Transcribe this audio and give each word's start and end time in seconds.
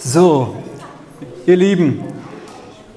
So, 0.00 0.54
ihr 1.44 1.56
Lieben, 1.56 2.04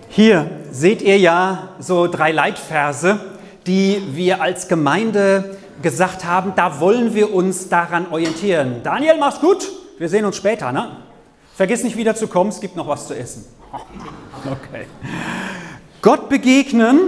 hier 0.08 0.52
seht 0.70 1.02
ihr 1.02 1.18
ja 1.18 1.70
so 1.80 2.06
drei 2.06 2.32
Leitverse, 2.32 3.20
die 3.66 4.04
wir 4.12 4.40
als 4.40 4.68
Gemeinde 4.68 5.58
gesagt 5.82 6.26
haben, 6.26 6.54
da 6.56 6.80
wollen 6.80 7.16
wir 7.16 7.34
uns 7.34 7.70
daran 7.70 8.06
orientieren. 8.12 8.82
Daniel, 8.84 9.16
mach's 9.20 9.40
gut, 9.40 9.68
wir 9.98 10.10
sehen 10.10 10.26
uns 10.26 10.38
später, 10.38 10.72
ne? 10.72 10.98
Vergiss 11.56 11.84
nicht 11.84 11.98
wieder 11.98 12.14
zu 12.14 12.28
kommen, 12.28 12.52
es 12.52 12.62
gibt 12.62 12.76
noch 12.76 12.88
was 12.88 13.08
zu 13.08 13.18
essen. 13.18 13.46
Okay. 14.44 14.86
Gott 16.02 16.30
begegnen, 16.30 17.00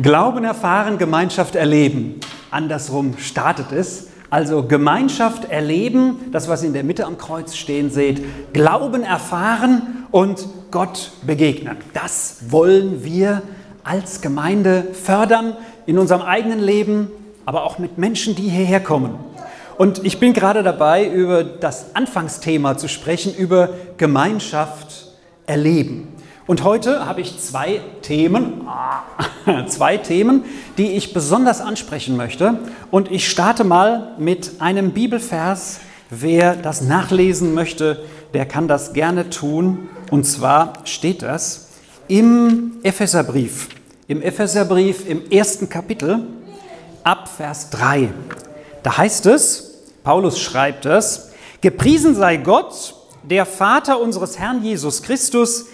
Glauben 0.00 0.44
erfahren, 0.44 0.98
Gemeinschaft 0.98 1.54
erleben. 1.54 2.20
Andersrum 2.50 3.18
startet 3.18 3.72
es. 3.72 4.08
Also 4.30 4.62
Gemeinschaft 4.62 5.46
erleben, 5.46 6.18
das 6.32 6.48
was 6.48 6.62
in 6.62 6.74
der 6.74 6.84
Mitte 6.84 7.06
am 7.06 7.16
Kreuz 7.16 7.54
stehen 7.54 7.90
seht, 7.90 8.52
Glauben 8.52 9.02
erfahren 9.02 10.06
und 10.10 10.46
Gott 10.70 11.12
begegnen. 11.22 11.78
Das 11.94 12.50
wollen 12.50 13.04
wir 13.04 13.42
als 13.84 14.20
Gemeinde 14.20 14.88
fördern 14.92 15.56
in 15.86 15.96
unserem 15.96 16.20
eigenen 16.20 16.60
Leben, 16.60 17.08
aber 17.46 17.64
auch 17.64 17.78
mit 17.78 17.96
Menschen, 17.96 18.34
die 18.34 18.50
hierher 18.50 18.80
kommen. 18.80 19.18
Und 19.78 20.04
ich 20.04 20.20
bin 20.20 20.34
gerade 20.34 20.62
dabei, 20.62 21.08
über 21.08 21.42
das 21.42 21.94
Anfangsthema 21.94 22.76
zu 22.76 22.88
sprechen, 22.88 23.34
über 23.34 23.70
Gemeinschaft 23.96 25.06
erleben. 25.46 26.08
Und 26.48 26.64
heute 26.64 27.04
habe 27.04 27.20
ich 27.20 27.38
zwei 27.38 27.82
Themen, 28.00 28.66
zwei 29.68 29.98
Themen, 29.98 30.46
die 30.78 30.92
ich 30.92 31.12
besonders 31.12 31.60
ansprechen 31.60 32.16
möchte. 32.16 32.58
Und 32.90 33.10
ich 33.10 33.28
starte 33.28 33.64
mal 33.64 34.14
mit 34.16 34.52
einem 34.58 34.92
Bibelvers. 34.92 35.80
Wer 36.08 36.56
das 36.56 36.80
nachlesen 36.80 37.52
möchte, 37.52 38.02
der 38.32 38.46
kann 38.46 38.66
das 38.66 38.94
gerne 38.94 39.28
tun. 39.28 39.90
Und 40.10 40.24
zwar 40.24 40.72
steht 40.84 41.20
das 41.20 41.68
im 42.08 42.78
Epheserbrief. 42.82 43.68
Im 44.06 44.22
Epheserbrief 44.22 45.06
im 45.06 45.30
ersten 45.30 45.68
Kapitel 45.68 46.20
ab 47.04 47.28
Vers 47.28 47.68
3. 47.68 48.08
Da 48.82 48.96
heißt 48.96 49.26
es, 49.26 49.82
Paulus 50.02 50.40
schreibt 50.40 50.86
es, 50.86 51.30
Gepriesen 51.60 52.14
sei 52.14 52.38
Gott, 52.38 52.94
der 53.22 53.44
Vater 53.44 54.00
unseres 54.00 54.38
Herrn 54.38 54.64
Jesus 54.64 55.02
Christus, 55.02 55.66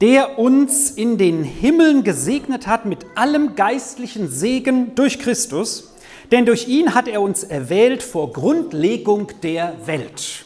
der 0.00 0.38
uns 0.38 0.90
in 0.90 1.18
den 1.18 1.42
Himmeln 1.42 2.04
gesegnet 2.04 2.66
hat 2.66 2.84
mit 2.84 3.04
allem 3.16 3.56
geistlichen 3.56 4.28
Segen 4.28 4.94
durch 4.94 5.18
Christus, 5.18 5.94
denn 6.30 6.46
durch 6.46 6.68
ihn 6.68 6.94
hat 6.94 7.08
er 7.08 7.20
uns 7.20 7.42
erwählt 7.42 8.02
vor 8.02 8.32
Grundlegung 8.32 9.32
der 9.42 9.74
Welt. 9.86 10.44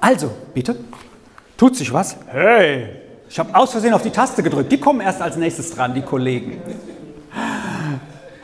Also, 0.00 0.30
bitte, 0.54 0.76
tut 1.56 1.76
sich 1.76 1.92
was? 1.92 2.16
Hey, 2.28 2.88
ich 3.28 3.38
habe 3.38 3.54
aus 3.56 3.72
Versehen 3.72 3.94
auf 3.94 4.02
die 4.02 4.10
Taste 4.10 4.42
gedrückt. 4.42 4.70
Die 4.70 4.78
kommen 4.78 5.00
erst 5.00 5.20
als 5.20 5.36
nächstes 5.36 5.70
dran, 5.70 5.94
die 5.94 6.02
Kollegen. 6.02 6.60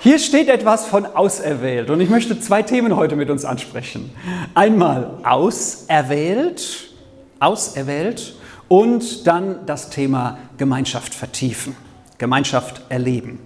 Hier 0.00 0.18
steht 0.18 0.48
etwas 0.48 0.86
von 0.86 1.06
auserwählt 1.06 1.88
und 1.90 2.00
ich 2.00 2.10
möchte 2.10 2.40
zwei 2.40 2.62
Themen 2.62 2.96
heute 2.96 3.14
mit 3.14 3.30
uns 3.30 3.44
ansprechen. 3.44 4.10
Einmal 4.54 5.18
auserwählt, 5.22 6.90
auserwählt 7.38 8.34
und 8.72 9.26
dann 9.26 9.66
das 9.66 9.90
Thema 9.90 10.38
Gemeinschaft 10.56 11.12
vertiefen, 11.12 11.76
Gemeinschaft 12.16 12.80
erleben. 12.88 13.38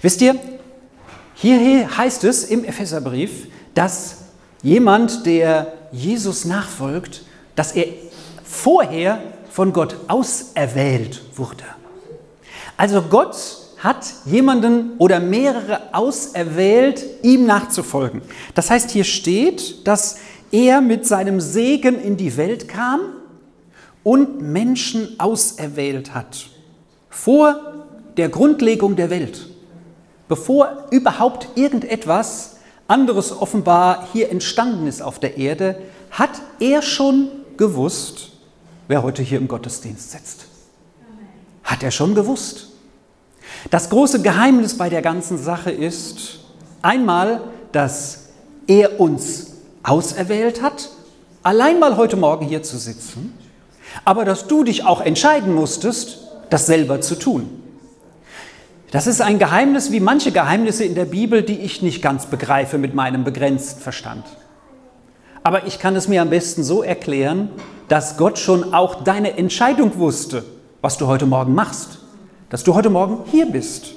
Wisst 0.00 0.20
ihr, 0.20 0.34
hier 1.34 1.96
heißt 1.96 2.24
es 2.24 2.42
im 2.42 2.64
Epheserbrief, 2.64 3.46
dass 3.74 4.16
jemand, 4.60 5.26
der 5.26 5.72
Jesus 5.92 6.44
nachfolgt, 6.44 7.22
dass 7.54 7.70
er 7.70 7.86
vorher 8.42 9.22
von 9.48 9.72
Gott 9.72 9.94
auserwählt 10.08 11.22
wurde. 11.36 11.62
Also 12.76 13.00
Gott 13.00 13.36
hat 13.78 14.04
jemanden 14.24 14.96
oder 14.98 15.20
mehrere 15.20 15.94
auserwählt, 15.94 17.04
ihm 17.22 17.46
nachzufolgen. 17.46 18.22
Das 18.56 18.70
heißt, 18.70 18.90
hier 18.90 19.04
steht, 19.04 19.86
dass 19.86 20.16
er 20.50 20.80
mit 20.80 21.06
seinem 21.06 21.40
Segen 21.40 22.02
in 22.02 22.16
die 22.16 22.36
Welt 22.36 22.66
kam 22.66 23.21
und 24.02 24.40
Menschen 24.40 25.18
auserwählt 25.18 26.14
hat. 26.14 26.46
Vor 27.08 27.60
der 28.16 28.28
Grundlegung 28.28 28.96
der 28.96 29.10
Welt. 29.10 29.48
Bevor 30.28 30.86
überhaupt 30.90 31.48
irgendetwas 31.54 32.56
anderes 32.88 33.32
offenbar 33.32 34.08
hier 34.12 34.30
entstanden 34.30 34.86
ist 34.86 35.02
auf 35.02 35.18
der 35.18 35.36
Erde, 35.36 35.76
hat 36.10 36.42
er 36.58 36.82
schon 36.82 37.28
gewusst, 37.56 38.30
wer 38.88 39.02
heute 39.02 39.22
hier 39.22 39.38
im 39.38 39.48
Gottesdienst 39.48 40.10
sitzt. 40.10 40.46
Hat 41.64 41.82
er 41.82 41.90
schon 41.90 42.14
gewusst. 42.14 42.68
Das 43.70 43.88
große 43.88 44.22
Geheimnis 44.22 44.76
bei 44.76 44.90
der 44.90 45.02
ganzen 45.02 45.38
Sache 45.38 45.70
ist 45.70 46.40
einmal, 46.82 47.42
dass 47.70 48.28
er 48.66 49.00
uns 49.00 49.52
auserwählt 49.82 50.62
hat, 50.62 50.90
allein 51.42 51.78
mal 51.78 51.96
heute 51.96 52.16
Morgen 52.16 52.46
hier 52.46 52.62
zu 52.62 52.78
sitzen 52.78 53.34
aber 54.04 54.24
dass 54.24 54.46
du 54.46 54.64
dich 54.64 54.84
auch 54.84 55.00
entscheiden 55.00 55.54
musstest, 55.54 56.18
das 56.50 56.66
selber 56.66 57.00
zu 57.00 57.18
tun. 57.18 57.62
Das 58.90 59.06
ist 59.06 59.22
ein 59.22 59.38
Geheimnis 59.38 59.90
wie 59.90 60.00
manche 60.00 60.32
Geheimnisse 60.32 60.84
in 60.84 60.94
der 60.94 61.06
Bibel, 61.06 61.42
die 61.42 61.60
ich 61.60 61.80
nicht 61.80 62.02
ganz 62.02 62.26
begreife 62.26 62.76
mit 62.76 62.94
meinem 62.94 63.24
begrenzten 63.24 63.80
Verstand. 63.80 64.24
Aber 65.42 65.66
ich 65.66 65.78
kann 65.78 65.96
es 65.96 66.08
mir 66.08 66.20
am 66.20 66.30
besten 66.30 66.62
so 66.62 66.82
erklären, 66.82 67.48
dass 67.88 68.16
Gott 68.16 68.38
schon 68.38 68.74
auch 68.74 69.02
deine 69.02 69.38
Entscheidung 69.38 69.98
wusste, 69.98 70.44
was 70.82 70.98
du 70.98 71.06
heute 71.06 71.26
Morgen 71.26 71.54
machst, 71.54 71.98
dass 72.50 72.64
du 72.64 72.74
heute 72.74 72.90
Morgen 72.90 73.20
hier 73.30 73.46
bist 73.46 73.94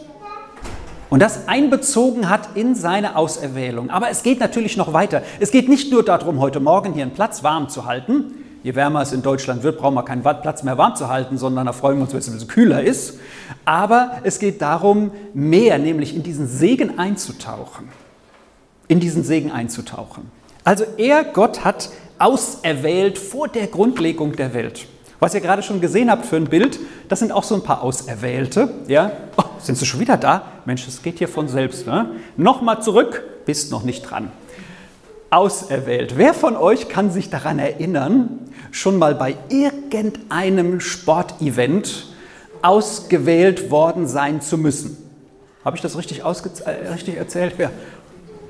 und 1.09 1.21
das 1.21 1.47
einbezogen 1.47 2.29
hat 2.29 2.55
in 2.55 2.73
seine 2.73 3.15
Auserwählung. 3.15 3.89
Aber 3.89 4.09
es 4.09 4.23
geht 4.23 4.39
natürlich 4.39 4.75
noch 4.77 4.93
weiter. 4.93 5.21
Es 5.39 5.51
geht 5.51 5.69
nicht 5.69 5.91
nur 5.91 6.03
darum, 6.03 6.39
heute 6.39 6.59
Morgen 6.59 6.93
hier 6.93 7.03
einen 7.03 7.13
Platz 7.13 7.43
warm 7.43 7.69
zu 7.69 7.85
halten, 7.85 8.33
je 8.65 8.73
wärmer 8.73 9.03
es 9.03 9.13
in 9.13 9.21
Deutschland 9.21 9.61
wird, 9.61 9.77
brauchen 9.77 9.93
wir 9.93 10.03
keinen 10.03 10.23
Platz 10.23 10.63
mehr 10.63 10.75
warm 10.75 10.95
zu 10.95 11.07
halten, 11.07 11.37
sondern 11.37 11.67
da 11.67 11.71
freuen 11.71 11.97
wir 11.97 12.01
uns, 12.01 12.13
wenn 12.13 12.19
es 12.19 12.27
ein 12.27 12.33
bisschen 12.33 12.47
kühler 12.47 12.83
ist. 12.83 13.19
Aber 13.63 14.17
es 14.23 14.39
geht 14.39 14.59
darum, 14.59 15.11
mehr, 15.35 15.77
nämlich 15.77 16.15
in 16.15 16.23
diesen 16.23 16.47
Segen 16.47 16.97
einzutauchen. 16.97 17.89
In 18.87 18.99
diesen 18.99 19.23
Segen 19.23 19.51
einzutauchen. 19.51 20.31
Also 20.63 20.83
er, 20.97 21.23
Gott, 21.25 21.63
hat 21.63 21.89
auserwählt 22.17 23.19
vor 23.19 23.47
der 23.47 23.67
Grundlegung 23.67 24.35
der 24.35 24.55
Welt. 24.55 24.87
Was 25.19 25.35
ihr 25.35 25.41
gerade 25.41 25.61
schon 25.61 25.79
gesehen 25.79 26.09
habt 26.09 26.25
für 26.25 26.37
ein 26.37 26.45
Bild, 26.45 26.79
das 27.07 27.19
sind 27.19 27.31
auch 27.31 27.43
so 27.43 27.53
ein 27.53 27.61
paar 27.61 27.83
Auserwählte. 27.83 28.69
Ja? 28.87 29.11
Oh, 29.37 29.43
sind 29.59 29.77
sie 29.77 29.85
schon 29.85 29.99
wieder 29.99 30.17
da? 30.17 30.41
Mensch, 30.65 30.85
das 30.85 31.03
geht 31.03 31.19
hier 31.19 31.27
von 31.27 31.47
selbst. 31.47 31.85
Ne? 31.85 32.15
Nochmal 32.35 32.81
zurück, 32.81 33.21
bist 33.45 33.71
noch 33.71 33.83
nicht 33.83 34.09
dran 34.09 34.31
auserwählt. 35.35 36.17
Wer 36.17 36.33
von 36.33 36.55
euch 36.55 36.87
kann 36.87 37.11
sich 37.11 37.29
daran 37.29 37.59
erinnern, 37.59 38.39
schon 38.71 38.97
mal 38.97 39.15
bei 39.15 39.35
irgendeinem 39.49 40.79
Sportevent 40.79 42.07
ausgewählt 42.61 43.69
worden 43.69 44.07
sein 44.07 44.39
zu 44.41 44.57
müssen? 44.57 44.97
Habe 45.65 45.75
ich 45.75 45.81
das 45.81 45.97
richtig, 45.97 46.21
äh, 46.21 46.69
richtig 46.91 47.17
erzählt? 47.17 47.55
Ja 47.57 47.69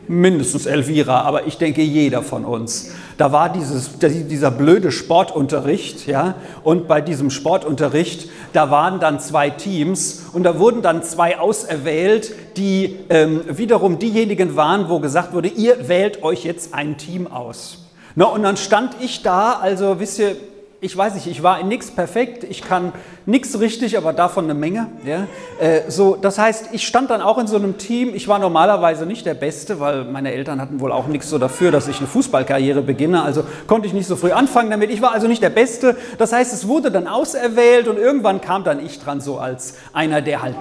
mindestens 0.07 0.65
Elvira, 0.65 1.21
aber 1.21 1.47
ich 1.47 1.57
denke 1.57 1.81
jeder 1.81 2.21
von 2.21 2.45
uns. 2.45 2.91
Da 3.17 3.31
war 3.31 3.49
dieses, 3.49 3.97
dieser 3.99 4.51
blöde 4.51 4.91
Sportunterricht, 4.91 6.07
ja, 6.07 6.35
und 6.63 6.87
bei 6.87 7.01
diesem 7.01 7.29
Sportunterricht, 7.29 8.29
da 8.53 8.71
waren 8.71 8.99
dann 8.99 9.19
zwei 9.19 9.49
Teams 9.49 10.25
und 10.33 10.43
da 10.43 10.59
wurden 10.59 10.81
dann 10.81 11.03
zwei 11.03 11.39
auserwählt, 11.39 12.33
die 12.57 12.97
ähm, 13.09 13.41
wiederum 13.47 13.99
diejenigen 13.99 14.55
waren, 14.55 14.89
wo 14.89 14.99
gesagt 14.99 15.33
wurde, 15.33 15.47
ihr 15.47 15.87
wählt 15.87 16.23
euch 16.23 16.43
jetzt 16.43 16.73
ein 16.73 16.97
Team 16.97 17.27
aus. 17.27 17.85
Na, 18.15 18.25
und 18.25 18.43
dann 18.43 18.57
stand 18.57 18.95
ich 19.01 19.23
da, 19.23 19.53
also 19.53 19.99
wisst 19.99 20.19
ihr, 20.19 20.35
ich 20.85 20.95
weiß 20.95 21.15
nicht, 21.15 21.25
ich 21.25 21.41
war 21.41 21.59
in 21.59 21.67
nichts 21.67 21.89
perfekt, 21.89 22.43
ich 22.43 22.61
kann 22.61 22.93
nichts 23.25 23.59
richtig, 23.59 23.97
aber 23.97 24.13
davon 24.13 24.43
eine 24.43 24.53
Menge. 24.53 24.87
Ja? 25.03 25.25
Äh, 25.59 25.89
so, 25.89 26.15
das 26.15 26.37
heißt, 26.37 26.69
ich 26.73 26.85
stand 26.85 27.09
dann 27.09 27.21
auch 27.21 27.39
in 27.39 27.47
so 27.47 27.55
einem 27.55 27.79
Team. 27.79 28.13
Ich 28.13 28.27
war 28.27 28.37
normalerweise 28.37 29.07
nicht 29.07 29.25
der 29.25 29.33
Beste, 29.33 29.79
weil 29.79 30.03
meine 30.03 30.31
Eltern 30.31 30.61
hatten 30.61 30.79
wohl 30.79 30.91
auch 30.91 31.07
nichts 31.07 31.27
so 31.27 31.39
dafür, 31.39 31.71
dass 31.71 31.87
ich 31.87 31.97
eine 31.97 32.07
Fußballkarriere 32.07 32.83
beginne. 32.83 33.23
Also 33.23 33.43
konnte 33.65 33.87
ich 33.87 33.93
nicht 33.93 34.05
so 34.05 34.15
früh 34.15 34.31
anfangen 34.31 34.69
damit. 34.69 34.91
Ich 34.91 35.01
war 35.01 35.11
also 35.11 35.27
nicht 35.27 35.41
der 35.41 35.49
Beste. 35.49 35.97
Das 36.19 36.31
heißt, 36.31 36.53
es 36.53 36.67
wurde 36.67 36.91
dann 36.91 37.07
auserwählt 37.07 37.87
und 37.87 37.97
irgendwann 37.97 38.39
kam 38.39 38.63
dann 38.63 38.85
ich 38.85 38.99
dran, 38.99 39.21
so 39.21 39.39
als 39.39 39.77
einer, 39.91 40.21
der 40.21 40.43
halt 40.43 40.55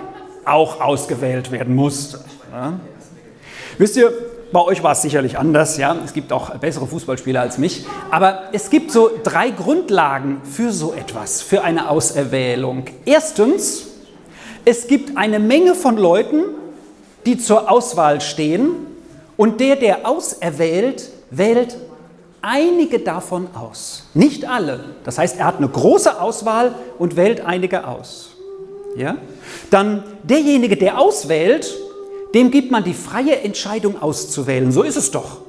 auch 0.47 0.81
ausgewählt 0.81 1.51
werden 1.51 1.75
musste. 1.75 2.21
Ja? 2.51 2.81
Wisst 3.77 3.99
ihr, 3.99 4.11
bei 4.55 4.63
euch 4.63 4.85
war 4.85 4.93
es 4.93 5.03
sicherlich 5.03 5.37
anders, 5.37 5.79
ja. 5.79 5.97
Es 6.05 6.13
gibt 6.13 6.33
auch 6.33 6.57
bessere 6.59 6.87
Fußballspieler 6.87 7.41
als 7.41 7.59
mich. 7.59 7.85
Aber 8.13 8.45
es 8.53 8.71
gibt 8.71 8.93
so 8.93 9.11
drei 9.25 9.51
Grundlagen 9.51 10.43
für 10.45 10.71
so 10.71 10.95
etwas, 10.95 11.43
für 11.43 11.65
eine 11.65 11.91
Auserwählung. 11.91 12.85
Erstens, 13.05 13.89
es 14.65 14.87
gibt 14.87 15.17
eine 15.17 15.41
Menge 15.41 15.75
von 15.75 15.97
Leuten, 15.97 16.45
die 17.27 17.37
zur 17.37 17.69
Auswahl 17.69 18.21
stehen 18.21 18.71
und 19.37 19.59
der, 19.59 19.75
der 19.75 20.09
auserwählt, 20.09 21.11
wählt 21.31 21.77
einige 22.41 23.01
davon 23.01 23.49
aus. 23.55 24.09
Nicht 24.15 24.49
alle. 24.49 24.85
Das 25.03 25.19
heißt, 25.19 25.37
er 25.37 25.47
hat 25.47 25.57
eine 25.57 25.69
große 25.69 26.21
Auswahl 26.21 26.77
und 26.97 27.17
wählt 27.17 27.45
einige 27.45 27.89
aus. 27.89 28.37
Ja? 28.97 29.17
Dann 29.71 30.05
derjenige, 30.23 30.77
der 30.77 31.01
auswählt, 31.01 31.75
dem 32.35 32.51
gibt 32.51 32.71
man 32.71 32.85
die 32.85 32.95
freie 32.95 33.41
Entscheidung 33.41 34.03
auszuwählen. 34.03 34.73
So 34.73 34.83
ist 34.83 34.97
es 34.97 35.11
doch. 35.11 35.43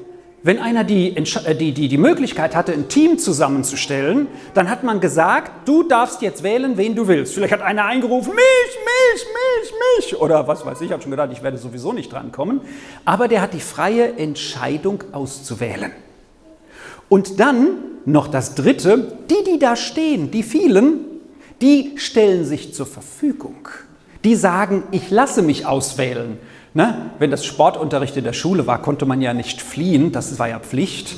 Wenn 0.44 0.60
einer 0.60 0.84
die, 0.84 1.18
äh, 1.18 1.56
die, 1.56 1.72
die, 1.72 1.88
die 1.88 1.98
Möglichkeit 1.98 2.56
hatte, 2.56 2.72
ein 2.72 2.88
Team 2.88 3.18
zusammenzustellen, 3.18 4.28
dann 4.54 4.70
hat 4.70 4.84
man 4.84 5.00
gesagt, 5.00 5.68
du 5.68 5.82
darfst 5.82 6.22
jetzt 6.22 6.44
wählen, 6.44 6.78
wen 6.78 6.94
du 6.94 7.08
willst. 7.08 7.34
Vielleicht 7.34 7.54
hat 7.54 7.64
einer 7.64 7.86
eingerufen, 7.86 8.32
mich, 8.36 8.44
mich, 8.44 9.26
mich, 9.26 9.74
mich. 10.12 10.22
Oder 10.22 10.48
was 10.48 10.64
weiß 10.64 10.80
ich, 10.82 10.86
ich 10.86 10.92
habe 10.92 11.02
schon 11.02 11.10
gedacht, 11.10 11.32
ich 11.32 11.42
werde 11.42 11.58
sowieso 11.58 11.94
nicht 11.94 12.14
drankommen. 12.14 12.62
Aber 13.06 13.28
der 13.28 13.42
hat 13.42 13.56
die 13.56 13.60
freie 13.60 14.18
Entscheidung 14.18 15.04
auszuwählen. 15.14 15.92
Und 17.10 17.40
dann 17.40 17.78
noch 18.06 18.28
das 18.28 18.54
Dritte, 18.54 19.18
die, 19.32 19.52
die 19.52 19.58
da 19.58 19.76
stehen, 19.76 20.30
die 20.30 20.44
vielen, 20.44 21.00
die 21.60 21.94
stellen 21.96 22.46
sich 22.46 22.72
zur 22.72 22.86
Verfügung. 22.86 23.68
Die 24.24 24.36
sagen, 24.36 24.84
ich 24.92 25.10
lasse 25.10 25.42
mich 25.42 25.66
auswählen. 25.66 26.38
Ne? 26.76 27.10
Wenn 27.20 27.32
das 27.32 27.46
Sportunterricht 27.46 28.18
in 28.18 28.26
der 28.26 28.34
Schule 28.34 28.68
war, 28.68 28.82
konnte 28.82 29.06
man 29.06 29.22
ja 29.22 29.34
nicht 29.34 29.62
fliehen, 29.62 30.12
das 30.12 30.38
war 30.38 30.50
ja 30.50 30.60
Pflicht. 30.60 31.16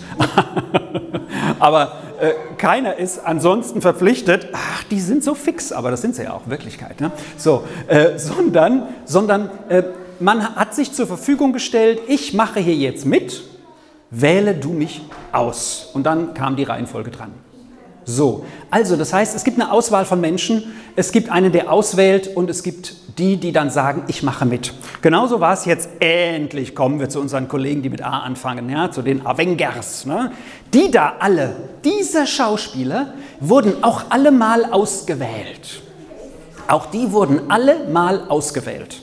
aber 1.59 1.94
äh, 2.21 2.33
keiner 2.59 2.98
ist 2.98 3.25
ansonsten 3.25 3.81
verpflichtet, 3.81 4.50
ach, 4.54 4.83
die 4.83 5.00
sind 5.00 5.24
so 5.24 5.33
fix, 5.33 5.71
aber 5.71 5.89
das 5.89 6.04
sind 6.04 6.13
sie 6.13 6.25
ja 6.25 6.33
auch 6.33 6.45
in 6.45 6.51
Wirklichkeit. 6.51 7.01
Ne? 7.01 7.12
So, 7.38 7.63
äh, 7.88 8.19
sondern 8.19 8.83
sondern 9.06 9.50
äh, 9.69 9.81
man 10.19 10.56
hat 10.56 10.75
sich 10.75 10.94
zur 10.94 11.07
Verfügung 11.07 11.54
gestellt, 11.54 12.01
ich 12.07 12.36
mache 12.36 12.60
hier 12.60 12.75
jetzt 12.75 13.07
mit, 13.07 13.42
wähle 14.12 14.53
du 14.53 14.69
mich 14.69 15.01
aus. 15.31 15.89
Und 15.92 16.03
dann 16.03 16.36
kam 16.36 16.56
die 16.56 16.65
Reihenfolge 16.65 17.10
dran. 17.10 17.31
So, 18.09 18.45
also 18.71 18.95
das 18.95 19.12
heißt, 19.12 19.36
es 19.36 19.44
gibt 19.44 19.59
eine 19.59 19.69
Auswahl 19.69 20.06
von 20.06 20.21
Menschen, 20.21 20.63
es 20.95 21.12
gibt 21.12 21.30
einen, 21.30 21.51
der 21.51 21.74
auswählt 21.74 22.38
und 22.38 22.50
es 22.50 22.63
gibt 22.63 22.95
die, 23.19 23.36
die 23.36 23.51
dann 23.51 23.69
sagen, 23.69 24.04
ich 24.07 24.24
mache 24.24 24.45
mit. 24.45 24.74
Genauso 25.01 25.42
war 25.42 25.51
es 25.51 25.65
jetzt, 25.65 25.89
endlich 26.00 26.74
kommen 26.74 27.01
wir 27.01 27.09
zu 27.09 27.19
unseren 27.19 27.50
Kollegen, 27.50 27.81
die 27.81 27.89
mit 27.89 28.01
A 28.01 28.19
anfangen, 28.19 28.69
ja, 28.69 28.89
zu 28.92 29.01
den 29.01 29.25
Avengers. 29.25 30.06
Ne? 30.06 30.31
Die 30.74 30.89
da 30.89 31.15
alle, 31.19 31.57
diese 31.83 32.25
Schauspieler, 32.25 33.13
wurden 33.42 33.83
auch 33.83 34.06
alle 34.07 34.31
mal 34.31 34.63
ausgewählt. 34.63 35.81
Auch 36.69 36.86
die 36.86 37.12
wurden 37.12 37.51
alle 37.51 37.89
mal 37.89 38.21
ausgewählt. 38.30 39.01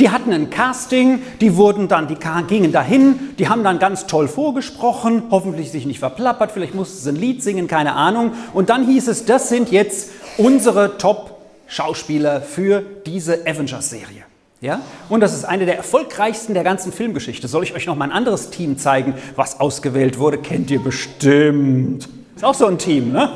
Die 0.00 0.10
hatten 0.10 0.32
ein 0.32 0.50
Casting, 0.50 1.22
die 1.40 1.56
wurden 1.56 1.88
dann, 1.88 2.08
die 2.08 2.16
gingen 2.46 2.72
dahin, 2.72 3.34
die 3.38 3.48
haben 3.48 3.64
dann 3.64 3.78
ganz 3.78 4.06
toll 4.06 4.28
vorgesprochen, 4.28 5.24
hoffentlich 5.30 5.70
sich 5.70 5.86
nicht 5.86 5.98
verplappert, 5.98 6.52
vielleicht 6.52 6.74
mussten 6.74 6.98
sie 6.98 7.10
ein 7.10 7.16
Lied 7.16 7.42
singen, 7.42 7.66
keine 7.66 7.94
Ahnung. 7.94 8.32
Und 8.52 8.70
dann 8.70 8.86
hieß 8.86 9.08
es, 9.08 9.24
das 9.24 9.48
sind 9.48 9.70
jetzt 9.70 10.10
unsere 10.36 10.98
Top-Schauspieler 10.98 12.40
für 12.40 12.82
diese 13.06 13.46
Avengers-Serie. 13.46 14.24
Ja? 14.60 14.80
Und 15.08 15.20
das 15.20 15.34
ist 15.34 15.44
eine 15.44 15.66
der 15.66 15.76
erfolgreichsten 15.76 16.54
der 16.54 16.64
ganzen 16.64 16.92
Filmgeschichte. 16.92 17.48
Soll 17.48 17.62
ich 17.62 17.74
euch 17.74 17.86
noch 17.86 17.96
mal 17.96 18.06
ein 18.06 18.12
anderes 18.12 18.50
Team 18.50 18.78
zeigen, 18.78 19.14
was 19.36 19.60
ausgewählt 19.60 20.18
wurde? 20.18 20.38
Kennt 20.38 20.70
ihr 20.70 20.80
bestimmt. 20.80 22.08
Ist 22.34 22.44
auch 22.44 22.54
so 22.54 22.66
ein 22.66 22.78
Team, 22.78 23.12
ne? 23.12 23.30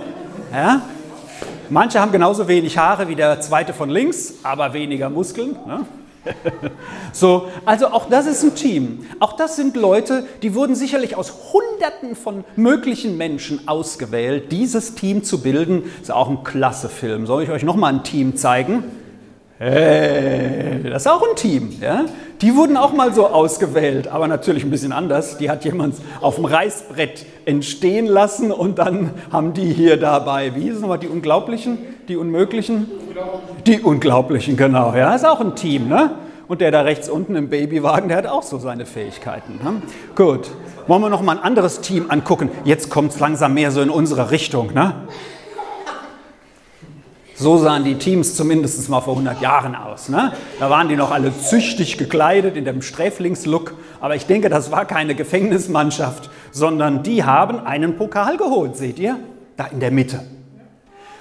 Ja? 0.53 0.83
Manche 1.71 2.01
haben 2.01 2.13
genauso 2.13 2.49
wenig 2.49 2.77
Haare 2.77 3.09
wie 3.09 3.15
der 3.15 3.41
zweite 3.41 3.73
von 3.73 3.89
links, 3.89 4.35
aber 4.43 4.75
weniger 4.75 5.09
Muskeln. 5.09 5.57
Ne? 5.67 5.87
so, 7.13 7.49
also 7.65 7.89
auch 7.89 8.09
das 8.09 8.27
ist 8.27 8.43
ein 8.43 8.55
Team. 8.55 9.07
Auch 9.19 9.35
das 9.35 9.57
sind 9.57 9.77
Leute, 9.77 10.27
die 10.43 10.55
wurden 10.55 10.75
sicherlich 10.75 11.17
aus 11.17 11.53
Hunderten 11.53 12.17
von 12.17 12.45
möglichen 12.57 13.17
Menschen 13.17 13.67
ausgewählt, 13.69 14.53
dieses 14.53 14.95
Team 14.95 15.25
zu 15.25 15.43
bilden. 15.43 15.91
Ist 16.01 16.11
auch 16.11 16.29
ein 16.29 16.45
klasse 16.45 16.89
Film. 16.89 17.27
Soll 17.27 17.43
ich 17.43 17.51
euch 17.51 17.65
nochmal 17.65 17.93
ein 17.93 18.05
Team 18.05 18.37
zeigen? 18.37 18.85
Hey, 19.65 20.91
das 20.91 21.03
ist 21.03 21.07
auch 21.07 21.23
ein 21.23 21.37
Team. 21.37 21.73
Ja? 21.81 22.07
Die 22.41 22.57
wurden 22.57 22.77
auch 22.77 22.93
mal 22.93 23.15
so 23.15 23.29
ausgewählt, 23.29 24.09
aber 24.09 24.27
natürlich 24.27 24.65
ein 24.65 24.71
bisschen 24.71 24.91
anders. 24.91 25.39
Die 25.39 25.49
hat 25.49 25.65
jemand 25.65 25.95
auf 26.21 26.35
dem 26.35 26.47
Reißbrett 26.47 27.25
entstehen 27.45 28.07
lassen 28.07 28.51
und 28.51 28.81
dann 28.81 29.11
haben 29.31 29.53
die 29.53 29.73
hier 29.73 29.99
dabei, 29.99 30.57
wie 30.57 30.63
hieß 30.63 30.75
es 30.75 30.81
nochmal, 30.81 30.99
die 30.99 31.07
Unglaublichen, 31.07 31.79
die 32.09 32.17
Unmöglichen? 32.17 32.91
Die 33.65 33.81
Unglaublichen, 33.81 34.57
genau. 34.57 34.97
Ja, 34.97 35.15
ist 35.15 35.25
auch 35.25 35.39
ein 35.39 35.55
Team. 35.55 35.87
Ne? 35.87 36.11
Und 36.49 36.61
der 36.61 36.73
da 36.73 36.81
rechts 36.81 37.09
unten 37.09 37.37
im 37.37 37.49
Babywagen, 37.49 38.09
der 38.09 38.19
hat 38.19 38.27
auch 38.27 38.43
so 38.43 38.59
seine 38.59 38.85
Fähigkeiten. 38.85 39.61
Ne? 39.63 39.81
Gut, 40.17 40.51
wollen 40.89 41.03
wir 41.03 41.09
noch 41.09 41.23
mal 41.23 41.39
ein 41.39 41.45
anderes 41.45 41.81
Team 41.81 42.07
angucken? 42.09 42.51
Jetzt 42.65 42.91
kommt 42.91 43.13
es 43.13 43.21
langsam 43.21 43.55
mehr 43.55 43.71
so 43.71 43.81
in 43.81 43.91
unsere 43.91 44.33
Richtung. 44.33 44.75
Ne? 44.75 44.93
So 47.43 47.59
sahen 47.59 47.83
die 47.83 47.97
Teams 47.97 48.37
zumindest 48.37 48.89
mal 48.89 49.01
vor 49.01 49.15
100 49.15 49.41
Jahren 49.41 49.75
aus. 49.75 50.09
Ne? 50.09 50.33
Da 50.61 50.71
waren 50.71 50.89
die 50.89 50.95
noch 50.95 51.11
alle 51.11 51.37
züchtig 51.37 51.99
gekleidet 51.99 52.57
in 52.57 52.65
dem 52.65 52.83
Sträflingslook. 52.83 53.75
Aber 54.01 54.15
ich 54.15 54.27
denke, 54.27 54.49
das 54.49 54.71
war 54.71 54.85
keine 54.85 55.17
Gefängnismannschaft, 55.17 56.31
sondern 56.53 57.03
die 57.03 57.25
haben 57.25 57.59
einen 57.59 57.97
Pokal 57.97 58.37
geholt, 58.37 58.77
seht 58.77 59.01
ihr? 59.01 59.19
Da 59.57 59.67
in 59.67 59.81
der 59.81 59.91
Mitte. 59.91 60.21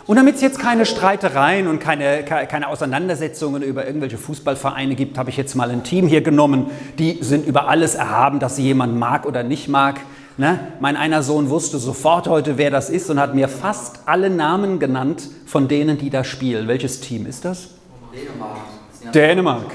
Und 0.05 0.17
damit 0.17 0.35
es 0.35 0.41
jetzt 0.41 0.59
keine 0.59 0.85
Streitereien 0.85 1.67
und 1.67 1.79
keine, 1.79 2.23
keine 2.23 2.67
Auseinandersetzungen 2.67 3.63
über 3.63 3.87
irgendwelche 3.87 4.19
Fußballvereine 4.19 4.93
gibt, 4.93 5.17
habe 5.17 5.31
ich 5.31 5.37
jetzt 5.37 5.55
mal 5.55 5.71
ein 5.71 5.83
Team 5.83 6.05
hier 6.05 6.21
genommen. 6.21 6.67
Die 6.99 7.17
sind 7.21 7.47
über 7.47 7.67
alles 7.67 7.95
erhaben, 7.95 8.37
dass 8.37 8.57
sie 8.57 8.63
jemand 8.63 8.95
mag 8.95 9.25
oder 9.25 9.41
nicht 9.41 9.69
mag. 9.69 9.99
Ne? 10.41 10.57
Mein 10.79 10.97
einer 10.97 11.21
Sohn 11.21 11.51
wusste 11.51 11.77
sofort 11.77 12.27
heute, 12.27 12.57
wer 12.57 12.71
das 12.71 12.89
ist 12.89 13.11
und 13.11 13.19
hat 13.19 13.35
mir 13.35 13.47
fast 13.47 13.99
alle 14.07 14.27
Namen 14.27 14.79
genannt 14.79 15.29
von 15.45 15.67
denen, 15.67 15.99
die 15.99 16.09
da 16.09 16.23
spielen. 16.23 16.67
Welches 16.67 16.99
Team 16.99 17.27
ist 17.27 17.45
das? 17.45 17.75
Dänemark. 18.11 19.13
Dänemark. 19.13 19.71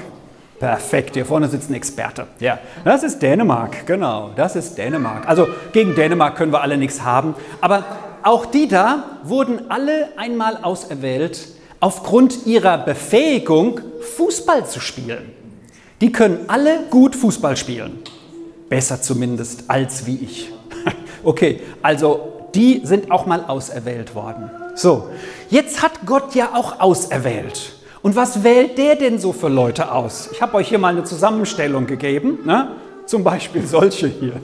Perfekt, 0.59 1.13
hier 1.13 1.25
vorne 1.25 1.47
sitzt 1.47 1.69
ein 1.69 1.73
Experte. 1.73 2.27
Ja, 2.41 2.59
das 2.83 3.03
ist 3.03 3.21
Dänemark, 3.21 3.87
genau, 3.87 4.31
das 4.35 4.57
ist 4.57 4.77
Dänemark. 4.77 5.25
Also 5.25 5.47
gegen 5.71 5.95
Dänemark 5.95 6.35
können 6.35 6.51
wir 6.51 6.61
alle 6.61 6.75
nichts 6.75 7.01
haben, 7.01 7.33
aber 7.61 7.85
auch 8.23 8.45
die 8.45 8.67
da 8.67 9.21
wurden 9.23 9.71
alle 9.71 10.09
einmal 10.17 10.57
auserwählt 10.63 11.47
aufgrund 11.79 12.45
ihrer 12.45 12.77
Befähigung, 12.77 13.79
Fußball 14.17 14.65
zu 14.65 14.81
spielen. 14.81 15.31
Die 16.01 16.11
können 16.11 16.39
alle 16.49 16.79
gut 16.89 17.15
Fußball 17.15 17.55
spielen. 17.55 17.99
Besser 18.67 19.01
zumindest 19.01 19.69
als 19.69 20.05
wie 20.05 20.17
ich. 20.17 20.51
Okay, 21.27 21.59
also 21.81 22.45
die 22.55 22.79
sind 22.85 23.11
auch 23.11 23.25
mal 23.25 23.43
auserwählt 23.45 24.15
worden. 24.15 24.49
So, 24.75 25.09
jetzt 25.49 25.83
hat 25.83 25.91
Gott 26.05 26.33
ja 26.35 26.51
auch 26.53 26.79
auserwählt. 26.79 27.73
Und 28.01 28.15
was 28.15 28.45
wählt 28.45 28.77
der 28.77 28.95
denn 28.95 29.19
so 29.19 29.33
für 29.33 29.49
Leute 29.49 29.91
aus? 29.91 30.29
Ich 30.31 30.41
habe 30.41 30.55
euch 30.55 30.69
hier 30.69 30.79
mal 30.79 30.93
eine 30.93 31.03
Zusammenstellung 31.03 31.85
gegeben, 31.85 32.39
ne? 32.45 32.69
zum 33.05 33.25
Beispiel 33.25 33.67
solche 33.67 34.07
hier. 34.07 34.35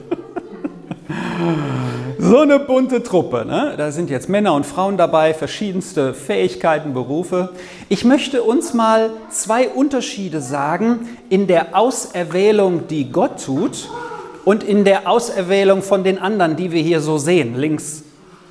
so 2.18 2.40
eine 2.40 2.58
bunte 2.58 3.02
Truppe. 3.02 3.46
Ne? 3.46 3.72
Da 3.78 3.90
sind 3.90 4.10
jetzt 4.10 4.28
Männer 4.28 4.52
und 4.52 4.66
Frauen 4.66 4.98
dabei, 4.98 5.32
verschiedenste 5.32 6.12
Fähigkeiten, 6.12 6.92
Berufe. 6.92 7.48
Ich 7.88 8.04
möchte 8.04 8.42
uns 8.42 8.74
mal 8.74 9.08
zwei 9.30 9.70
Unterschiede 9.70 10.42
sagen 10.42 11.08
in 11.30 11.46
der 11.46 11.78
Auserwählung, 11.78 12.88
die 12.88 13.10
Gott 13.10 13.42
tut 13.42 13.88
und 14.44 14.62
in 14.62 14.84
der 14.84 15.08
Auserwählung 15.08 15.82
von 15.82 16.04
den 16.04 16.18
anderen, 16.18 16.56
die 16.56 16.72
wir 16.72 16.82
hier 16.82 17.00
so 17.00 17.18
sehen, 17.18 17.56
links, 17.56 18.02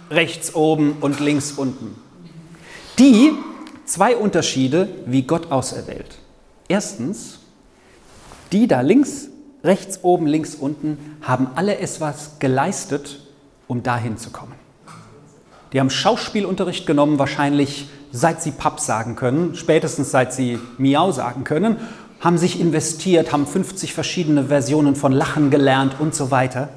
rechts 0.09 0.55
oben 0.55 0.97
und 1.01 1.19
links 1.19 1.51
unten. 1.51 1.95
Die 3.00 3.31
zwei 3.85 4.15
Unterschiede, 4.15 4.88
wie 5.05 5.23
Gott 5.23 5.51
auserwählt. 5.51 6.17
Erstens, 6.67 7.39
die 8.51 8.67
da 8.67 8.81
links, 8.81 9.29
rechts 9.63 10.00
oben, 10.03 10.27
links 10.27 10.55
unten 10.55 11.17
haben 11.21 11.47
alle 11.55 11.77
etwas 11.77 12.39
geleistet, 12.39 13.19
um 13.67 13.83
dahin 13.83 14.17
zu 14.17 14.29
kommen. 14.29 14.53
Die 15.71 15.79
haben 15.79 15.89
Schauspielunterricht 15.89 16.85
genommen, 16.85 17.17
wahrscheinlich 17.17 17.88
seit 18.12 18.43
sie 18.43 18.51
Papp 18.51 18.79
sagen 18.79 19.15
können, 19.15 19.55
spätestens 19.55 20.12
seit 20.12 20.33
sie 20.33 20.59
Miau 20.77 21.12
sagen 21.12 21.43
können 21.43 21.77
haben 22.23 22.37
sich 22.37 22.61
investiert, 22.61 23.33
haben 23.33 23.45
50 23.45 23.93
verschiedene 23.93 24.45
Versionen 24.45 24.95
von 24.95 25.11
Lachen 25.11 25.51
gelernt 25.51 25.97
und 25.99 26.15
so 26.15 26.31
weiter. 26.31 26.69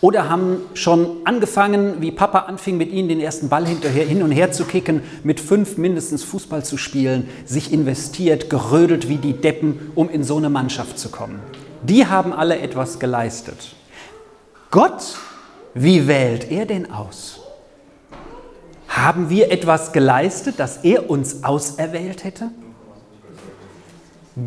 Oder 0.00 0.28
haben 0.28 0.58
schon 0.74 1.16
angefangen, 1.24 2.00
wie 2.00 2.12
Papa 2.12 2.40
anfing, 2.40 2.76
mit 2.76 2.92
ihnen 2.92 3.08
den 3.08 3.18
ersten 3.18 3.48
Ball 3.48 3.66
hinterher, 3.66 4.06
hin 4.06 4.22
und 4.22 4.30
her 4.30 4.52
zu 4.52 4.64
kicken, 4.64 5.02
mit 5.24 5.40
fünf 5.40 5.76
mindestens 5.76 6.22
Fußball 6.22 6.64
zu 6.64 6.76
spielen, 6.76 7.28
sich 7.44 7.72
investiert, 7.72 8.48
gerödelt 8.48 9.08
wie 9.08 9.16
die 9.16 9.32
Deppen, 9.32 9.90
um 9.96 10.08
in 10.08 10.22
so 10.22 10.36
eine 10.36 10.50
Mannschaft 10.50 11.00
zu 11.00 11.08
kommen. 11.08 11.40
Die 11.82 12.06
haben 12.06 12.32
alle 12.32 12.60
etwas 12.60 13.00
geleistet. 13.00 13.74
Gott, 14.70 15.16
wie 15.74 16.06
wählt 16.06 16.52
er 16.52 16.66
denn 16.66 16.92
aus? 16.92 17.40
Haben 18.86 19.28
wir 19.28 19.50
etwas 19.50 19.92
geleistet, 19.92 20.60
dass 20.60 20.84
er 20.84 21.10
uns 21.10 21.42
auserwählt 21.42 22.22
hätte? 22.22 22.52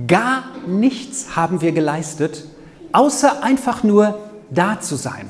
Gar 0.08 0.44
nichts 0.68 1.36
haben 1.36 1.62
wir 1.62 1.72
geleistet, 1.74 2.46
außer 2.94 3.44
einfach 3.44 3.84
nur 3.84 4.20
da 4.50 4.80
zu 4.80 4.96
sein. 4.96 5.30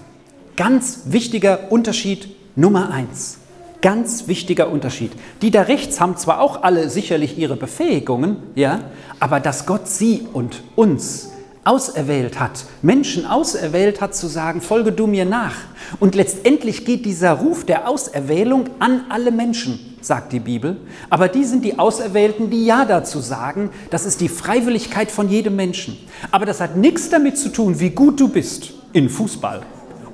Ganz 0.56 1.04
wichtiger 1.06 1.72
Unterschied 1.72 2.36
Nummer 2.56 2.92
eins. 2.92 3.38
Ganz 3.82 4.28
wichtiger 4.28 4.70
Unterschied. 4.70 5.14
Die 5.42 5.50
da 5.50 5.64
rechts 5.64 6.00
haben 6.00 6.16
zwar 6.18 6.40
auch 6.40 6.62
alle 6.62 6.90
sicherlich 6.90 7.38
ihre 7.38 7.56
Befähigungen, 7.56 8.38
ja, 8.54 8.82
aber 9.20 9.40
dass 9.40 9.66
Gott 9.66 9.88
sie 9.88 10.28
und 10.34 10.62
uns 10.76 11.30
auserwählt 11.64 12.40
hat, 12.40 12.66
Menschen 12.82 13.26
auserwählt 13.26 14.02
hat, 14.02 14.16
zu 14.16 14.28
sagen, 14.28 14.62
folge 14.62 14.92
du 14.92 15.08
mir 15.08 15.26
nach. 15.26 15.56
Und 16.00 16.16
letztendlich 16.16 16.86
geht 16.86 17.06
dieser 17.06 17.34
Ruf 17.34 17.66
der 17.66 17.88
Auserwählung 17.88 18.70
an 18.80 19.06
alle 19.10 19.32
Menschen, 19.32 19.91
sagt 20.02 20.34
die 20.34 20.40
Bibel. 20.40 20.78
Aber 21.10 21.28
die 21.28 21.44
sind 21.44 21.64
die 21.64 21.80
Auserwählten, 21.80 22.50
die 22.50 22.66
Ja 22.66 22.86
dazu 22.86 23.20
sagen. 23.20 23.70
Das 23.90 24.06
ist 24.06 24.22
die 24.22 24.30
Freiwilligkeit 24.30 25.12
von 25.12 25.30
jedem 25.30 25.56
Menschen. 25.56 25.98
Aber 26.32 26.46
das 26.46 26.62
hat 26.62 26.76
nichts 26.76 27.10
damit 27.10 27.38
zu 27.38 27.50
tun, 27.50 27.80
wie 27.80 27.92
gut 27.92 28.20
du 28.20 28.28
bist 28.28 28.74
in 28.94 29.10
Fußball 29.10 29.62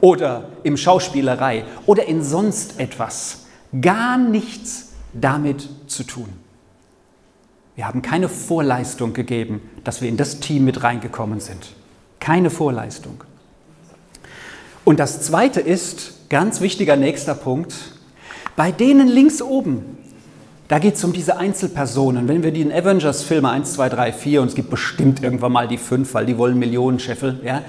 oder 0.01 0.49
in 0.63 0.77
Schauspielerei 0.77 1.63
oder 1.85 2.07
in 2.07 2.23
sonst 2.23 2.79
etwas. 2.79 3.45
Gar 3.81 4.17
nichts 4.17 4.89
damit 5.13 5.69
zu 5.87 6.03
tun. 6.03 6.29
Wir 7.75 7.87
haben 7.87 8.01
keine 8.01 8.27
Vorleistung 8.27 9.13
gegeben, 9.13 9.61
dass 9.83 10.01
wir 10.01 10.09
in 10.09 10.17
das 10.17 10.39
Team 10.39 10.65
mit 10.65 10.83
reingekommen 10.83 11.39
sind. 11.39 11.73
Keine 12.19 12.49
Vorleistung. 12.49 13.23
Und 14.83 14.99
das 14.99 15.21
Zweite 15.21 15.59
ist, 15.59 16.29
ganz 16.29 16.61
wichtiger 16.61 16.95
nächster 16.95 17.35
Punkt, 17.35 17.75
bei 18.57 18.71
denen 18.71 19.07
links 19.07 19.41
oben, 19.41 19.97
da 20.67 20.79
geht 20.79 20.95
es 20.95 21.03
um 21.03 21.13
diese 21.13 21.37
Einzelpersonen. 21.37 22.27
Wenn 22.27 22.43
wir 22.43 22.51
die 22.51 22.69
Avengers-Filme 22.73 23.49
1, 23.49 23.73
2, 23.73 23.89
3, 23.89 24.11
4, 24.11 24.41
und 24.41 24.47
es 24.47 24.55
gibt 24.55 24.71
bestimmt 24.71 25.23
irgendwann 25.23 25.53
mal 25.53 25.67
die 25.67 25.77
5, 25.77 26.13
weil 26.15 26.25
die 26.25 26.37
wollen 26.37 26.57
Millionen 26.57 26.99
Scheffel, 26.99 27.39
ja, 27.45 27.61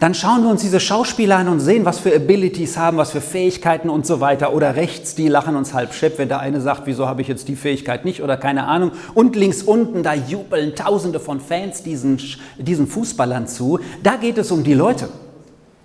dann 0.00 0.12
schauen 0.12 0.42
wir 0.42 0.50
uns 0.50 0.60
diese 0.60 0.80
Schauspieler 0.80 1.36
an 1.36 1.48
und 1.48 1.60
sehen, 1.60 1.84
was 1.84 2.00
für 2.00 2.14
Abilities 2.14 2.76
haben, 2.76 2.96
was 2.96 3.12
für 3.12 3.20
Fähigkeiten 3.20 3.88
und 3.88 4.06
so 4.06 4.20
weiter. 4.20 4.52
Oder 4.52 4.74
rechts, 4.74 5.14
die 5.14 5.28
lachen 5.28 5.54
uns 5.54 5.72
halb 5.72 5.94
schepp, 5.94 6.18
wenn 6.18 6.28
der 6.28 6.40
eine 6.40 6.60
sagt, 6.60 6.82
wieso 6.86 7.06
habe 7.06 7.22
ich 7.22 7.28
jetzt 7.28 7.46
die 7.46 7.54
Fähigkeit 7.54 8.04
nicht 8.04 8.20
oder 8.20 8.36
keine 8.36 8.66
Ahnung. 8.66 8.90
Und 9.14 9.36
links 9.36 9.62
unten, 9.62 10.02
da 10.02 10.14
jubeln 10.14 10.74
Tausende 10.74 11.20
von 11.20 11.38
Fans 11.40 11.84
diesen, 11.84 12.20
diesen 12.58 12.88
Fußballern 12.88 13.46
zu. 13.46 13.78
Da 14.02 14.16
geht 14.16 14.36
es 14.36 14.50
um 14.50 14.64
die 14.64 14.74
Leute. 14.74 15.08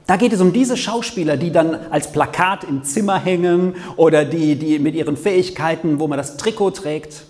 Da 0.10 0.16
geht 0.16 0.34
es 0.34 0.42
um 0.42 0.52
diese 0.52 0.76
Schauspieler, 0.76 1.38
die 1.38 1.52
dann 1.52 1.76
als 1.92 2.12
Plakat 2.12 2.64
im 2.64 2.84
Zimmer 2.84 3.20
hängen 3.20 3.76
oder 3.96 4.26
die, 4.26 4.56
die 4.56 4.80
mit 4.80 4.96
ihren 4.96 5.16
Fähigkeiten, 5.16 6.00
wo 6.00 6.08
man 6.08 6.18
das 6.18 6.36
Trikot 6.36 6.72
trägt. 6.72 7.26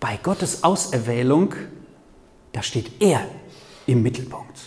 Bei 0.00 0.18
Gottes 0.20 0.64
Auserwählung, 0.64 1.54
da 2.50 2.64
steht 2.64 3.00
er 3.00 3.20
im 3.86 4.02
Mittelpunkt. 4.02 4.58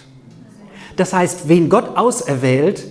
Das 0.95 1.11
heißt, 1.11 1.49
wen 1.49 1.67
Gott 1.67 1.97
auserwählt, 1.97 2.81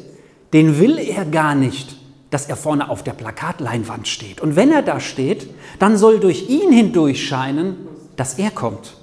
den 0.52 0.78
will 0.78 0.98
er 0.98 1.24
gar 1.24 1.54
nicht, 1.54 1.96
dass 2.28 2.50
er 2.50 2.56
vorne 2.56 2.90
auf 2.90 3.04
der 3.04 3.14
Plakatleinwand 3.14 4.06
steht. 4.06 4.42
Und 4.42 4.56
wenn 4.56 4.70
er 4.70 4.82
da 4.82 5.00
steht, 5.00 5.48
dann 5.78 5.96
soll 5.96 6.20
durch 6.20 6.50
ihn 6.50 6.72
hindurch 6.72 7.26
scheinen, 7.26 7.88
dass 8.16 8.34
er 8.34 8.50
kommt. 8.50 8.98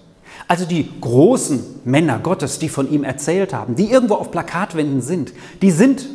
Also 0.47 0.65
die 0.65 0.89
großen 0.99 1.63
Männer 1.85 2.19
Gottes, 2.19 2.59
die 2.59 2.69
von 2.69 2.91
ihm 2.91 3.03
erzählt 3.03 3.53
haben, 3.53 3.75
die 3.75 3.89
irgendwo 3.89 4.15
auf 4.15 4.31
Plakatwänden 4.31 5.01
sind, 5.01 5.33
die 5.61 5.71
sind 5.71 6.05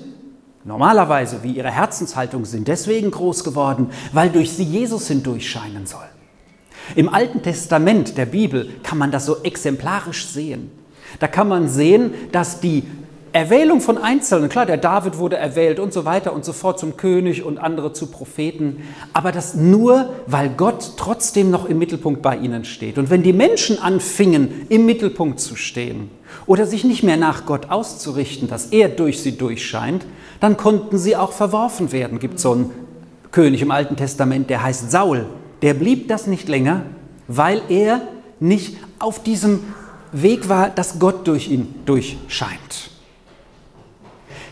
normalerweise, 0.64 1.42
wie 1.42 1.52
ihre 1.52 1.70
Herzenshaltung 1.70 2.44
sind, 2.44 2.68
deswegen 2.68 3.10
groß 3.10 3.42
geworden, 3.42 3.88
weil 4.12 4.30
durch 4.30 4.52
sie 4.52 4.64
Jesus 4.64 5.08
hindurch 5.08 5.48
scheinen 5.48 5.86
soll. 5.86 6.04
Im 6.94 7.08
Alten 7.08 7.42
Testament 7.42 8.16
der 8.16 8.26
Bibel 8.26 8.68
kann 8.82 8.98
man 8.98 9.10
das 9.10 9.26
so 9.26 9.42
exemplarisch 9.42 10.26
sehen. 10.26 10.70
Da 11.20 11.26
kann 11.26 11.48
man 11.48 11.68
sehen, 11.68 12.12
dass 12.32 12.60
die 12.60 12.84
Erwählung 13.32 13.80
von 13.80 13.98
Einzelnen, 13.98 14.48
klar, 14.48 14.64
der 14.64 14.78
David 14.78 15.18
wurde 15.18 15.36
erwählt 15.36 15.78
und 15.78 15.92
so 15.92 16.04
weiter 16.04 16.32
und 16.32 16.44
so 16.44 16.52
fort 16.52 16.78
zum 16.78 16.96
König 16.96 17.42
und 17.42 17.58
andere 17.58 17.92
zu 17.92 18.06
Propheten, 18.06 18.82
aber 19.12 19.32
das 19.32 19.54
nur, 19.54 20.10
weil 20.26 20.48
Gott 20.50 20.92
trotzdem 20.96 21.50
noch 21.50 21.66
im 21.66 21.78
Mittelpunkt 21.78 22.22
bei 22.22 22.36
ihnen 22.36 22.64
steht. 22.64 22.96
Und 22.96 23.10
wenn 23.10 23.22
die 23.22 23.32
Menschen 23.32 23.80
anfingen, 23.80 24.66
im 24.70 24.86
Mittelpunkt 24.86 25.40
zu 25.40 25.56
stehen 25.56 26.10
oder 26.46 26.66
sich 26.66 26.84
nicht 26.84 27.02
mehr 27.02 27.18
nach 27.18 27.44
Gott 27.44 27.70
auszurichten, 27.70 28.48
dass 28.48 28.66
er 28.66 28.88
durch 28.88 29.20
sie 29.20 29.36
durchscheint, 29.36 30.06
dann 30.40 30.56
konnten 30.56 30.96
sie 30.96 31.16
auch 31.16 31.32
verworfen 31.32 31.92
werden. 31.92 32.18
Gibt 32.20 32.40
so 32.40 32.52
einen 32.52 32.70
König 33.30 33.60
im 33.60 33.70
Alten 33.70 33.96
Testament, 33.96 34.48
der 34.48 34.62
heißt 34.62 34.90
Saul. 34.90 35.26
Der 35.62 35.74
blieb 35.74 36.08
das 36.08 36.26
nicht 36.26 36.48
länger, 36.48 36.82
weil 37.26 37.60
er 37.68 38.00
nicht 38.40 38.78
auf 38.98 39.22
diesem 39.22 39.64
Weg 40.12 40.48
war, 40.48 40.70
dass 40.70 40.98
Gott 40.98 41.26
durch 41.26 41.50
ihn 41.50 41.74
durchscheint. 41.84 42.90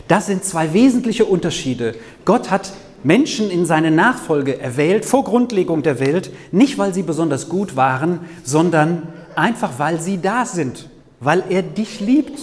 Das 0.07 0.25
sind 0.25 0.43
zwei 0.43 0.73
wesentliche 0.73 1.25
Unterschiede. 1.25 1.95
Gott 2.25 2.49
hat 2.49 2.71
Menschen 3.03 3.49
in 3.49 3.65
seine 3.65 3.91
Nachfolge 3.91 4.59
erwählt, 4.59 5.05
vor 5.05 5.23
Grundlegung 5.23 5.83
der 5.83 5.99
Welt, 5.99 6.31
nicht 6.51 6.77
weil 6.77 6.93
sie 6.93 7.03
besonders 7.03 7.49
gut 7.49 7.75
waren, 7.75 8.21
sondern 8.43 9.07
einfach 9.35 9.73
weil 9.77 10.01
sie 10.01 10.19
da 10.19 10.45
sind, 10.45 10.89
weil 11.19 11.43
er 11.49 11.61
dich 11.61 11.99
liebt, 11.99 12.39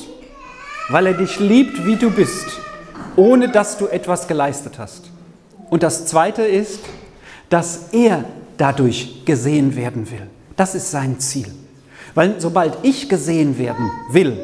weil 0.88 1.06
er 1.06 1.14
dich 1.14 1.40
liebt, 1.40 1.84
wie 1.86 1.96
du 1.96 2.10
bist, 2.10 2.46
ohne 3.16 3.48
dass 3.48 3.78
du 3.78 3.86
etwas 3.86 4.28
geleistet 4.28 4.78
hast. 4.78 5.10
Und 5.70 5.82
das 5.82 6.06
Zweite 6.06 6.42
ist, 6.42 6.80
dass 7.48 7.88
er 7.92 8.24
dadurch 8.56 9.24
gesehen 9.24 9.74
werden 9.76 10.10
will. 10.10 10.26
Das 10.56 10.74
ist 10.74 10.90
sein 10.90 11.18
Ziel. 11.18 11.46
Weil 12.14 12.40
sobald 12.40 12.78
ich 12.82 13.08
gesehen 13.08 13.58
werden 13.58 13.90
will, 14.10 14.38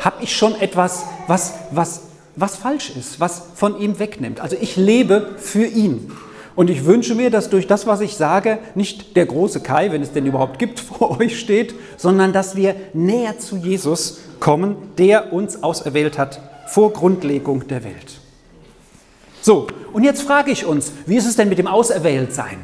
habe 0.00 0.22
ich 0.22 0.34
schon 0.34 0.58
etwas, 0.60 1.04
was, 1.26 1.52
was, 1.70 2.02
was 2.36 2.56
falsch 2.56 2.90
ist, 2.96 3.20
was 3.20 3.42
von 3.54 3.78
ihm 3.78 3.98
wegnimmt. 3.98 4.40
Also 4.40 4.56
ich 4.60 4.76
lebe 4.76 5.34
für 5.36 5.64
ihn. 5.64 6.10
Und 6.56 6.68
ich 6.68 6.84
wünsche 6.84 7.14
mir, 7.14 7.30
dass 7.30 7.48
durch 7.48 7.66
das, 7.66 7.86
was 7.86 8.00
ich 8.00 8.16
sage, 8.16 8.58
nicht 8.74 9.16
der 9.16 9.26
große 9.26 9.60
Kai, 9.60 9.92
wenn 9.92 10.02
es 10.02 10.12
denn 10.12 10.26
überhaupt 10.26 10.58
gibt, 10.58 10.80
vor 10.80 11.18
euch 11.20 11.38
steht, 11.38 11.74
sondern 11.96 12.32
dass 12.32 12.56
wir 12.56 12.74
näher 12.92 13.38
zu 13.38 13.56
Jesus 13.56 14.20
kommen, 14.40 14.76
der 14.98 15.32
uns 15.32 15.62
auserwählt 15.62 16.18
hat 16.18 16.40
vor 16.66 16.92
Grundlegung 16.92 17.66
der 17.66 17.84
Welt. 17.84 18.20
So, 19.42 19.66
und 19.92 20.04
jetzt 20.04 20.22
frage 20.22 20.50
ich 20.50 20.66
uns, 20.66 20.92
wie 21.06 21.16
ist 21.16 21.26
es 21.26 21.36
denn 21.36 21.48
mit 21.48 21.58
dem 21.58 21.66
Auserwähltsein? 21.66 22.58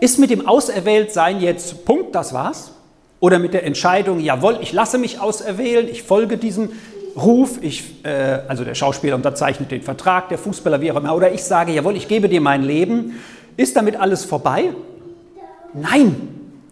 Ist 0.00 0.18
mit 0.18 0.30
dem 0.30 0.46
Auserwähltsein 0.46 1.40
jetzt 1.40 1.84
Punkt, 1.84 2.14
das 2.14 2.32
war's? 2.32 2.72
Oder 3.20 3.40
mit 3.40 3.52
der 3.52 3.64
Entscheidung, 3.64 4.20
jawohl, 4.20 4.58
ich 4.62 4.72
lasse 4.72 4.96
mich 4.96 5.20
auserwählen, 5.20 5.88
ich 5.88 6.04
folge 6.04 6.38
diesem 6.38 6.70
Ruf, 7.18 7.58
ich, 7.62 8.04
äh, 8.04 8.40
also 8.48 8.64
der 8.64 8.74
Schauspieler 8.74 9.16
unterzeichnet 9.16 9.70
den 9.70 9.82
Vertrag, 9.82 10.28
der 10.28 10.38
Fußballer, 10.38 10.80
wie 10.80 10.92
auch 10.92 10.96
immer, 10.96 11.14
oder 11.14 11.32
ich 11.32 11.42
sage, 11.42 11.72
jawohl, 11.72 11.96
ich 11.96 12.08
gebe 12.08 12.28
dir 12.28 12.40
mein 12.40 12.62
Leben. 12.62 13.14
Ist 13.56 13.76
damit 13.76 13.96
alles 13.96 14.24
vorbei? 14.24 14.70
Nein, 15.74 16.16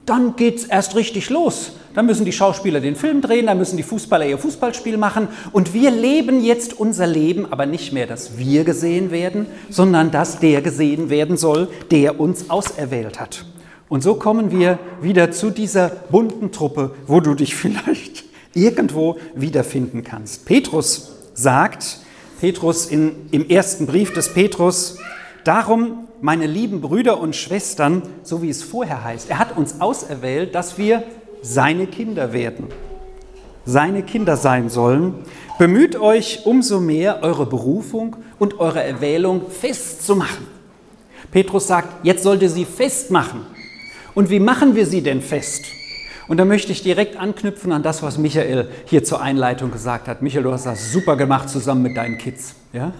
dann 0.06 0.36
geht 0.36 0.58
es 0.58 0.64
erst 0.64 0.94
richtig 0.94 1.30
los. 1.30 1.72
Dann 1.94 2.06
müssen 2.06 2.24
die 2.26 2.32
Schauspieler 2.32 2.80
den 2.80 2.94
Film 2.94 3.22
drehen, 3.22 3.46
dann 3.46 3.58
müssen 3.58 3.78
die 3.78 3.82
Fußballer 3.82 4.26
ihr 4.26 4.36
Fußballspiel 4.36 4.98
machen 4.98 5.28
und 5.52 5.72
wir 5.72 5.90
leben 5.90 6.44
jetzt 6.44 6.78
unser 6.78 7.06
Leben, 7.06 7.50
aber 7.50 7.64
nicht 7.64 7.92
mehr, 7.92 8.06
dass 8.06 8.36
wir 8.36 8.64
gesehen 8.64 9.10
werden, 9.10 9.46
sondern 9.70 10.10
dass 10.10 10.38
der 10.38 10.60
gesehen 10.60 11.08
werden 11.08 11.38
soll, 11.38 11.68
der 11.90 12.20
uns 12.20 12.50
auserwählt 12.50 13.18
hat. 13.18 13.46
Und 13.88 14.02
so 14.02 14.14
kommen 14.14 14.50
wir 14.50 14.78
wieder 15.00 15.30
zu 15.30 15.50
dieser 15.50 15.88
bunten 15.88 16.52
Truppe, 16.52 16.94
wo 17.06 17.20
du 17.20 17.34
dich 17.34 17.56
vielleicht 17.56 18.25
irgendwo 18.56 19.18
wiederfinden 19.34 20.02
kannst. 20.02 20.46
Petrus 20.46 21.12
sagt, 21.34 21.98
Petrus 22.40 22.86
in, 22.86 23.28
im 23.30 23.48
ersten 23.48 23.86
Brief 23.86 24.12
des 24.12 24.32
Petrus, 24.32 24.98
darum, 25.44 26.08
meine 26.20 26.46
lieben 26.46 26.80
Brüder 26.80 27.20
und 27.20 27.36
Schwestern, 27.36 28.02
so 28.22 28.42
wie 28.42 28.48
es 28.48 28.62
vorher 28.62 29.04
heißt, 29.04 29.30
er 29.30 29.38
hat 29.38 29.56
uns 29.56 29.80
auserwählt, 29.80 30.54
dass 30.54 30.78
wir 30.78 31.02
seine 31.42 31.86
Kinder 31.86 32.32
werden, 32.32 32.66
seine 33.64 34.02
Kinder 34.02 34.36
sein 34.36 34.70
sollen. 34.70 35.14
Bemüht 35.58 35.96
euch 35.96 36.44
umso 36.44 36.80
mehr, 36.80 37.22
eure 37.22 37.46
Berufung 37.46 38.16
und 38.38 38.58
eure 38.58 38.82
Erwählung 38.82 39.50
festzumachen. 39.50 40.46
Petrus 41.30 41.66
sagt, 41.66 42.04
jetzt 42.04 42.22
sollt 42.22 42.42
ihr 42.42 42.50
sie 42.50 42.64
festmachen. 42.64 43.42
Und 44.14 44.30
wie 44.30 44.40
machen 44.40 44.74
wir 44.74 44.86
sie 44.86 45.02
denn 45.02 45.20
fest? 45.20 45.66
Und 46.28 46.38
da 46.38 46.44
möchte 46.44 46.72
ich 46.72 46.82
direkt 46.82 47.16
anknüpfen 47.16 47.70
an 47.72 47.82
das, 47.82 48.02
was 48.02 48.18
Michael 48.18 48.68
hier 48.86 49.04
zur 49.04 49.20
Einleitung 49.20 49.70
gesagt 49.70 50.08
hat. 50.08 50.22
Michael, 50.22 50.42
du 50.42 50.52
hast 50.52 50.66
das 50.66 50.90
super 50.92 51.16
gemacht 51.16 51.48
zusammen 51.48 51.82
mit 51.82 51.96
deinen 51.96 52.18
Kids. 52.18 52.56
Ja? 52.72 52.92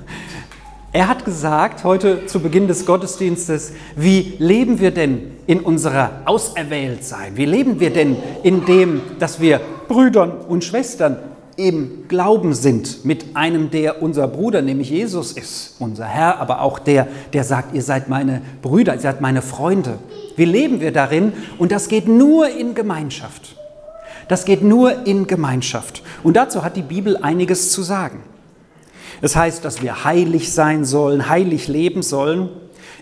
Er 0.93 1.09
hat 1.09 1.25
gesagt, 1.25 1.83
heute 1.85 2.27
zu 2.27 2.41
Beginn 2.41 2.69
des 2.69 2.87
Gottesdienstes, 2.87 3.73
wie 3.97 4.37
leben 4.39 4.79
wir 4.81 4.93
denn 4.93 5.33
in 5.47 5.61
unserer 5.61 6.23
Auserwähltsein? 6.25 7.37
Wie 7.37 7.45
leben 7.45 7.81
wir 7.81 7.91
denn 7.91 8.17
in 8.45 8.65
dem, 8.65 9.03
dass 9.19 9.41
wir 9.41 9.61
Brüdern 9.89 10.31
und 10.31 10.65
Schwestern 10.65 11.19
im 11.57 12.07
Glauben 12.09 12.53
sind 12.53 13.05
mit 13.05 13.35
einem, 13.35 13.71
der 13.71 14.03
unser 14.03 14.29
Bruder, 14.29 14.61
nämlich 14.63 14.91
Jesus 14.91 15.33
ist, 15.33 15.77
unser 15.79 16.05
Herr, 16.05 16.39
aber 16.39 16.61
auch 16.61 16.79
der, 16.79 17.09
der 17.33 17.45
sagt, 17.45 17.75
ihr 17.75 17.83
seid 17.83 18.09
meine 18.09 18.43
Brüder, 18.63 18.95
ihr 18.95 19.01
seid 19.01 19.21
meine 19.21 19.43
Freunde. 19.43 19.99
Wie 20.37 20.45
leben 20.45 20.81
wir 20.81 20.93
darin? 20.93 21.33
Und 21.59 21.73
das 21.73 21.89
geht 21.89 22.09
nur 22.09 22.49
in 22.49 22.75
Gemeinschaft. 22.75 23.57
Das 24.29 24.45
geht 24.45 24.63
nur 24.63 25.07
in 25.07 25.27
Gemeinschaft. 25.27 26.03
Und 26.23 26.37
dazu 26.37 26.63
hat 26.63 26.77
die 26.77 26.83
Bibel 26.83 27.17
einiges 27.17 27.73
zu 27.73 27.83
sagen. 27.83 28.21
Es 29.23 29.35
heißt, 29.35 29.65
dass 29.65 29.83
wir 29.83 30.05
heilig 30.05 30.53
sein 30.53 30.85
sollen, 30.85 31.29
heilig 31.29 31.69
leben 31.69 32.03
sollen. 32.03 32.51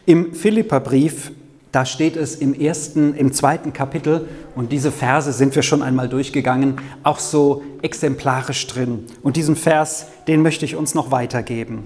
Im 0.06 0.34
Philipperbrief, 0.34 1.32
da 1.74 1.84
steht 1.84 2.14
es 2.14 2.36
im 2.36 2.54
ersten, 2.54 3.14
im 3.14 3.32
zweiten 3.32 3.72
Kapitel, 3.72 4.28
und 4.54 4.70
diese 4.70 4.92
Verse 4.92 5.32
sind 5.32 5.56
wir 5.56 5.62
schon 5.62 5.82
einmal 5.82 6.08
durchgegangen, 6.08 6.80
auch 7.02 7.18
so 7.18 7.64
exemplarisch 7.82 8.66
drin. 8.68 9.06
Und 9.22 9.36
diesen 9.36 9.56
Vers, 9.56 10.06
den 10.28 10.42
möchte 10.42 10.64
ich 10.64 10.76
uns 10.76 10.94
noch 10.94 11.10
weitergeben, 11.10 11.84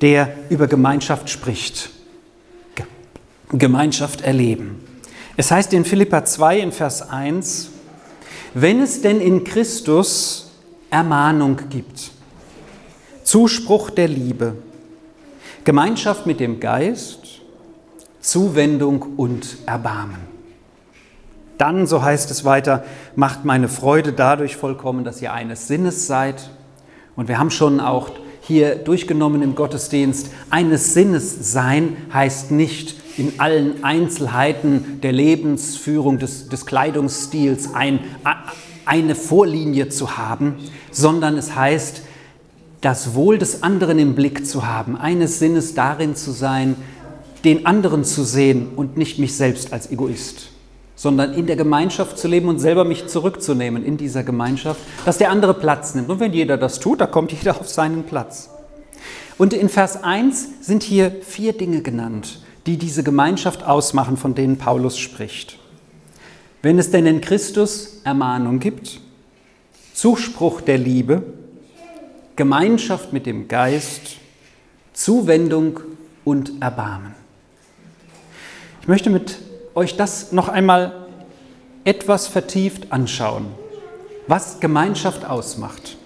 der 0.00 0.34
über 0.50 0.66
Gemeinschaft 0.66 1.30
spricht. 1.30 1.90
Gemeinschaft 3.52 4.22
erleben. 4.22 4.84
Es 5.36 5.52
heißt 5.52 5.72
in 5.74 5.84
Philippa 5.84 6.24
2 6.24 6.58
in 6.58 6.72
Vers 6.72 7.08
1, 7.08 7.70
wenn 8.54 8.80
es 8.80 9.00
denn 9.00 9.20
in 9.20 9.44
Christus 9.44 10.50
Ermahnung 10.90 11.60
gibt, 11.70 12.10
Zuspruch 13.22 13.90
der 13.90 14.08
Liebe, 14.08 14.56
Gemeinschaft 15.64 16.26
mit 16.26 16.40
dem 16.40 16.58
Geist, 16.58 17.23
Zuwendung 18.24 19.02
und 19.18 19.58
Erbarmen. 19.66 20.16
Dann, 21.58 21.86
so 21.86 22.02
heißt 22.02 22.30
es 22.30 22.46
weiter, 22.46 22.82
macht 23.16 23.44
meine 23.44 23.68
Freude 23.68 24.14
dadurch 24.14 24.56
vollkommen, 24.56 25.04
dass 25.04 25.20
ihr 25.20 25.34
eines 25.34 25.68
Sinnes 25.68 26.06
seid. 26.06 26.48
Und 27.16 27.28
wir 27.28 27.38
haben 27.38 27.50
schon 27.50 27.80
auch 27.80 28.10
hier 28.40 28.76
durchgenommen 28.76 29.42
im 29.42 29.54
Gottesdienst, 29.54 30.30
eines 30.48 30.94
Sinnes 30.94 31.52
sein 31.52 31.98
heißt 32.14 32.50
nicht 32.50 32.96
in 33.18 33.38
allen 33.40 33.84
Einzelheiten 33.84 35.00
der 35.02 35.12
Lebensführung, 35.12 36.18
des, 36.18 36.48
des 36.48 36.64
Kleidungsstils 36.64 37.74
ein, 37.74 38.00
eine 38.86 39.14
Vorlinie 39.14 39.90
zu 39.90 40.16
haben, 40.16 40.56
sondern 40.90 41.36
es 41.36 41.54
heißt, 41.54 42.02
das 42.80 43.14
Wohl 43.14 43.36
des 43.38 43.62
anderen 43.62 43.98
im 43.98 44.14
Blick 44.14 44.46
zu 44.46 44.66
haben, 44.66 44.96
eines 44.96 45.38
Sinnes 45.38 45.74
darin 45.74 46.16
zu 46.16 46.32
sein, 46.32 46.76
den 47.44 47.66
anderen 47.66 48.04
zu 48.04 48.24
sehen 48.24 48.68
und 48.76 48.96
nicht 48.96 49.18
mich 49.18 49.36
selbst 49.36 49.72
als 49.72 49.90
Egoist, 49.90 50.50
sondern 50.96 51.34
in 51.34 51.46
der 51.46 51.56
Gemeinschaft 51.56 52.18
zu 52.18 52.28
leben 52.28 52.48
und 52.48 52.58
selber 52.58 52.84
mich 52.84 53.06
zurückzunehmen 53.06 53.84
in 53.84 53.96
dieser 53.96 54.22
Gemeinschaft, 54.22 54.80
dass 55.04 55.18
der 55.18 55.30
andere 55.30 55.54
Platz 55.54 55.94
nimmt. 55.94 56.08
Und 56.08 56.20
wenn 56.20 56.32
jeder 56.32 56.56
das 56.56 56.80
tut, 56.80 57.00
da 57.00 57.06
kommt 57.06 57.32
jeder 57.42 57.60
auf 57.60 57.68
seinen 57.68 58.04
Platz. 58.04 58.50
Und 59.36 59.52
in 59.52 59.68
Vers 59.68 60.02
1 60.02 60.48
sind 60.60 60.82
hier 60.82 61.10
vier 61.22 61.52
Dinge 61.52 61.82
genannt, 61.82 62.40
die 62.66 62.78
diese 62.78 63.02
Gemeinschaft 63.02 63.64
ausmachen, 63.64 64.16
von 64.16 64.34
denen 64.34 64.58
Paulus 64.58 64.96
spricht. 64.96 65.58
Wenn 66.62 66.78
es 66.78 66.90
denn 66.90 67.04
in 67.04 67.20
Christus 67.20 68.00
Ermahnung 68.04 68.58
gibt, 68.60 69.00
Zuspruch 69.92 70.60
der 70.60 70.78
Liebe, 70.78 71.22
Gemeinschaft 72.36 73.12
mit 73.12 73.26
dem 73.26 73.48
Geist, 73.48 74.16
Zuwendung 74.92 75.80
und 76.24 76.62
Erbarmen. 76.62 77.23
Ich 78.84 78.88
möchte 78.88 79.08
mit 79.08 79.38
euch 79.74 79.96
das 79.96 80.32
noch 80.32 80.50
einmal 80.50 80.92
etwas 81.84 82.26
vertieft 82.26 82.92
anschauen, 82.92 83.46
was 84.26 84.60
Gemeinschaft 84.60 85.24
ausmacht. 85.24 85.96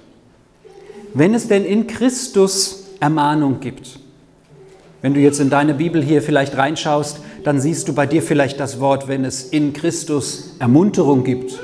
Wenn 1.13 1.35
es 1.35 1.49
denn 1.49 1.65
in 1.65 1.89
Christus 1.89 2.85
Ermahnung 3.01 3.59
gibt, 3.59 3.99
wenn 5.03 5.13
du 5.13 5.19
jetzt 5.19 5.41
in 5.41 5.51
deine 5.51 5.75
Bibel 5.75 6.01
hier 6.01 6.23
vielleicht 6.23 6.57
reinschaust, 6.57 7.19
dann 7.43 7.59
siehst 7.59 7.89
du 7.89 7.95
bei 7.95 8.07
dir 8.07 8.23
vielleicht 8.23 8.61
das 8.61 8.79
Wort, 8.79 9.09
wenn 9.09 9.25
es 9.25 9.43
in 9.43 9.73
Christus 9.73 10.55
Ermunterung 10.61 11.25
gibt 11.25 11.59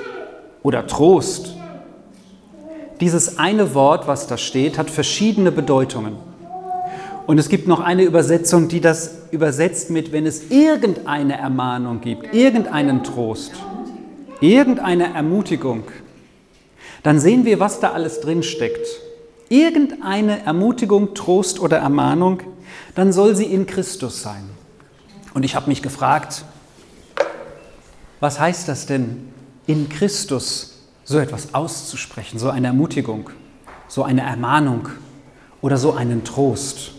oder 0.64 0.84
Trost 0.88 1.54
dieses 3.00 3.38
eine 3.38 3.72
Wort, 3.74 4.08
was 4.08 4.26
da 4.26 4.36
steht, 4.36 4.78
hat 4.78 4.90
verschiedene 4.90 5.52
Bedeutungen. 5.52 6.33
Und 7.26 7.38
es 7.38 7.48
gibt 7.48 7.66
noch 7.66 7.80
eine 7.80 8.02
Übersetzung, 8.02 8.68
die 8.68 8.80
das 8.80 9.12
übersetzt 9.30 9.90
mit, 9.90 10.12
wenn 10.12 10.26
es 10.26 10.50
irgendeine 10.50 11.38
Ermahnung 11.38 12.00
gibt, 12.00 12.34
irgendeinen 12.34 13.02
Trost, 13.02 13.52
irgendeine 14.40 15.14
Ermutigung, 15.14 15.84
dann 17.02 17.18
sehen 17.18 17.44
wir, 17.44 17.60
was 17.60 17.80
da 17.80 17.92
alles 17.92 18.20
drin 18.20 18.42
steckt. 18.42 18.86
Irgendeine 19.48 20.44
Ermutigung, 20.44 21.14
Trost 21.14 21.60
oder 21.60 21.78
Ermahnung, 21.78 22.42
dann 22.94 23.12
soll 23.12 23.36
sie 23.36 23.44
in 23.44 23.66
Christus 23.66 24.22
sein. 24.22 24.44
Und 25.34 25.44
ich 25.44 25.54
habe 25.54 25.68
mich 25.68 25.82
gefragt, 25.82 26.44
was 28.20 28.40
heißt 28.40 28.68
das 28.68 28.86
denn 28.86 29.28
in 29.66 29.88
Christus 29.88 30.78
so 31.04 31.18
etwas 31.18 31.52
auszusprechen, 31.52 32.38
so 32.38 32.50
eine 32.50 32.68
Ermutigung, 32.68 33.30
so 33.86 34.02
eine 34.02 34.22
Ermahnung 34.22 34.88
oder 35.60 35.76
so 35.76 35.92
einen 35.92 36.24
Trost. 36.24 36.93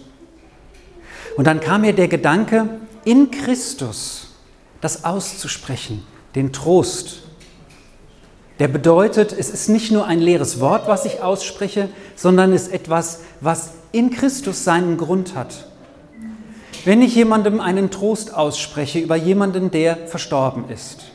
Und 1.36 1.48
dann 1.48 1.60
kam 1.60 1.82
mir 1.82 1.94
der 1.94 2.08
Gedanke, 2.08 2.68
in 3.04 3.32
Christus 3.32 4.30
das 4.82 5.04
auszusprechen, 5.04 6.06
den 6.36 6.54
Trost. 6.54 7.24
Der 8.60 8.68
bedeutet, 8.68 9.34
es 9.38 9.50
ist 9.50 9.68
nicht 9.68 9.92
nur 9.92 10.06
ein 10.06 10.20
leeres 10.20 10.60
Wort, 10.60 10.88
was 10.88 11.06
ich 11.06 11.22
ausspreche, 11.22 11.90
sondern 12.16 12.54
es 12.54 12.64
ist 12.64 12.74
etwas, 12.74 13.22
was 13.42 13.72
in 13.92 14.12
Christus 14.12 14.64
seinen 14.64 14.98
Grund 14.98 15.36
hat. 15.36 15.68
Wenn 16.86 17.02
ich 17.02 17.16
jemandem 17.16 17.60
einen 17.60 17.90
Trost 17.90 18.34
ausspreche 18.34 19.00
über 19.00 19.16
jemanden, 19.16 19.72
der 19.72 20.08
verstorben 20.08 20.70
ist, 20.70 21.12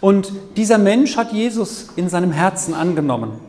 und 0.00 0.32
dieser 0.56 0.76
Mensch 0.76 1.16
hat 1.16 1.32
Jesus 1.32 1.88
in 1.96 2.10
seinem 2.10 2.30
Herzen 2.30 2.74
angenommen 2.74 3.40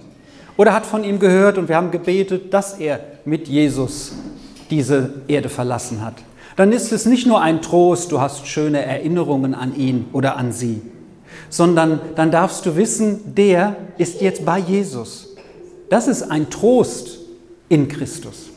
oder 0.56 0.74
hat 0.74 0.86
von 0.86 1.04
ihm 1.04 1.20
gehört 1.20 1.58
und 1.58 1.68
wir 1.68 1.76
haben 1.76 1.92
gebetet, 1.92 2.54
dass 2.54 2.80
er 2.80 3.02
mit 3.26 3.50
Jesus 3.50 4.14
diese 4.70 5.22
Erde 5.28 5.50
verlassen 5.50 6.04
hat. 6.04 6.16
Dann 6.56 6.72
ist 6.72 6.92
es 6.92 7.06
nicht 7.06 7.28
nur 7.28 7.42
ein 7.42 7.62
Trost, 7.62 8.12
du 8.12 8.22
hast 8.22 8.48
schöne 8.48 8.84
Erinnerungen 8.84 9.54
an 9.54 9.76
ihn 9.76 10.08
oder 10.14 10.38
an 10.38 10.52
sie, 10.52 10.82
sondern 11.50 12.00
dann 12.16 12.32
darfst 12.32 12.66
du 12.66 12.76
wissen, 12.76 13.36
der 13.36 13.76
ist 13.98 14.22
jetzt 14.22 14.46
bei 14.46 14.60
Jesus. 14.60 15.36
Das 15.90 16.08
ist 16.08 16.24
ein 16.24 16.50
Trost 16.50 17.20
in 17.68 17.88
Christus. 17.88 18.50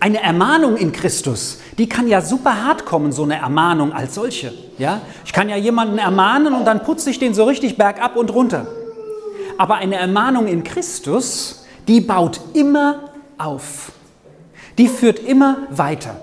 Eine 0.00 0.22
Ermahnung 0.22 0.76
in 0.76 0.92
Christus, 0.92 1.58
die 1.76 1.88
kann 1.88 2.06
ja 2.06 2.20
super 2.20 2.64
hart 2.64 2.84
kommen, 2.84 3.10
so 3.10 3.24
eine 3.24 3.36
Ermahnung 3.36 3.92
als 3.92 4.14
solche. 4.14 4.52
Ja? 4.78 5.00
Ich 5.24 5.32
kann 5.32 5.48
ja 5.48 5.56
jemanden 5.56 5.98
ermahnen 5.98 6.54
und 6.54 6.64
dann 6.64 6.84
putze 6.84 7.10
ich 7.10 7.18
den 7.18 7.34
so 7.34 7.44
richtig 7.44 7.76
bergab 7.76 8.16
und 8.16 8.32
runter. 8.32 8.66
Aber 9.56 9.76
eine 9.76 9.96
Ermahnung 9.96 10.46
in 10.46 10.62
Christus, 10.62 11.64
die 11.88 12.00
baut 12.00 12.40
immer 12.54 13.10
auf. 13.38 13.92
Die 14.78 14.88
führt 14.88 15.18
immer 15.18 15.58
weiter. 15.70 16.16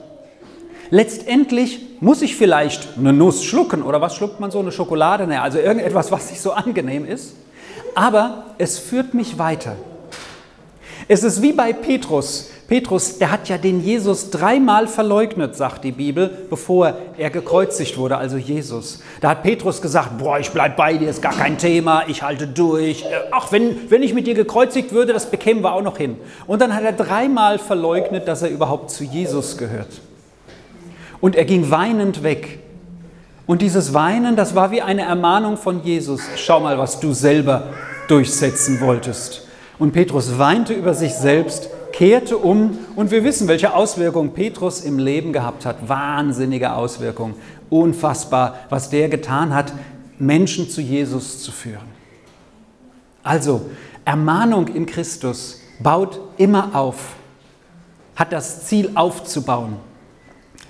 Letztendlich 0.89 1.82
muss 2.00 2.22
ich 2.22 2.36
vielleicht 2.36 2.98
eine 2.98 3.12
Nuss 3.12 3.44
schlucken 3.44 3.84
oder 3.84 4.02
was 4.02 4.15
schluckt 4.15 4.39
man 4.39 4.52
so, 4.52 4.60
eine 4.60 4.72
Schokolade? 4.72 5.28
Naja, 5.28 5.41
also 5.41 5.58
irgendetwas, 5.60 6.12
was 6.12 6.30
nicht 6.30 6.41
so 6.41 6.52
angenehm 6.52 7.06
ist. 7.06 7.36
Aber 7.96 8.46
es 8.58 8.80
führt 8.80 9.13
mich 9.13 9.38
weiter. 9.38 9.76
Es 11.08 11.24
ist 11.24 11.41
wie 11.41 11.54
bei 11.54 11.72
Petrus. 11.72 12.50
Petrus, 12.68 13.20
der 13.20 13.32
hat 13.32 13.48
ja 13.48 13.60
den 13.60 13.84
Jesus 13.84 14.32
dreimal 14.32 14.88
verleugnet, 14.88 15.56
sagt 15.56 15.84
die 15.84 15.91
Bibel, 15.91 16.32
bevor 16.50 16.96
er 17.15 17.30
gekreuzigt 17.30 17.96
wurde, 17.98 18.18
also 18.18 18.38
Jesus. 18.38 19.02
Da 19.22 19.30
hat 19.30 19.44
Petrus 19.44 19.84
gesagt, 19.84 20.18
boah, 20.18 20.39
ich 20.39 20.50
bleib 20.50 20.76
bei 20.76 20.98
dir, 20.98 21.08
ist 21.08 21.22
gar 21.22 21.36
kein 21.36 21.60
Thema, 21.60 22.06
ich 22.08 22.24
halte 22.24 22.48
durch. 22.48 23.04
Äh, 23.04 23.08
ach, 23.30 23.52
wenn, 23.52 23.91
wenn 23.91 24.02
ich 24.02 24.15
mit 24.15 24.26
dir 24.26 24.34
gekreuzigt 24.34 24.94
würde, 24.94 25.13
das 25.13 25.30
bekämen 25.30 25.63
wir 25.63 25.74
auch 25.74 25.84
noch 25.84 25.98
hin. 25.98 26.18
Und 26.48 26.60
dann 26.60 26.74
hat 26.74 26.84
er 26.84 26.94
dreimal 26.94 27.60
verleugnet, 27.60 28.28
dass 28.28 28.41
er 28.41 28.50
überhaupt 28.50 28.89
zu 28.89 29.04
Jesus 29.04 29.58
gehört. 29.60 30.02
Und 31.22 31.36
er 31.36 31.46
ging 31.46 31.70
weinend 31.70 32.24
weg. 32.24 32.60
Und 33.46 33.62
dieses 33.62 33.94
Weinen, 33.94 34.36
das 34.36 34.56
war 34.56 34.72
wie 34.72 34.82
eine 34.82 35.04
Ermahnung 35.04 35.58
von 35.58 35.84
Jesus. 35.84 36.22
Schau 36.36 36.62
mal, 36.62 36.80
was 36.80 37.00
du 37.00 37.13
selber 37.13 37.68
durchsetzen 38.08 38.82
wolltest. 38.82 39.44
Und 39.78 39.92
Petrus 39.92 40.38
weinte 40.38 40.74
über 40.74 40.94
sich 40.94 41.14
selbst 41.14 41.70
kehrte 41.96 42.38
um 42.38 42.78
und 42.98 43.10
wir 43.10 43.24
wissen, 43.24 43.48
welche 43.48 43.74
Auswirkungen 43.74 44.34
Petrus 44.34 44.82
im 44.82 45.00
Leben 45.00 45.32
gehabt 45.32 45.66
hat. 45.66 45.88
Wahnsinnige 45.88 46.74
Auswirkungen. 46.74 47.36
Unfassbar, 47.70 48.60
was 48.70 48.90
der 48.90 49.08
getan 49.08 49.54
hat, 49.54 49.72
Menschen 50.20 50.70
zu 50.70 50.82
Jesus 50.82 51.42
zu 51.42 51.54
führen. 51.54 51.88
Also, 53.24 53.62
Ermahnung 54.04 54.68
in 54.68 54.86
Christus 54.86 55.62
baut 55.80 56.20
immer 56.38 56.76
auf, 56.76 57.16
hat 58.16 58.34
das 58.34 58.66
Ziel 58.66 58.92
aufzubauen. 58.96 59.78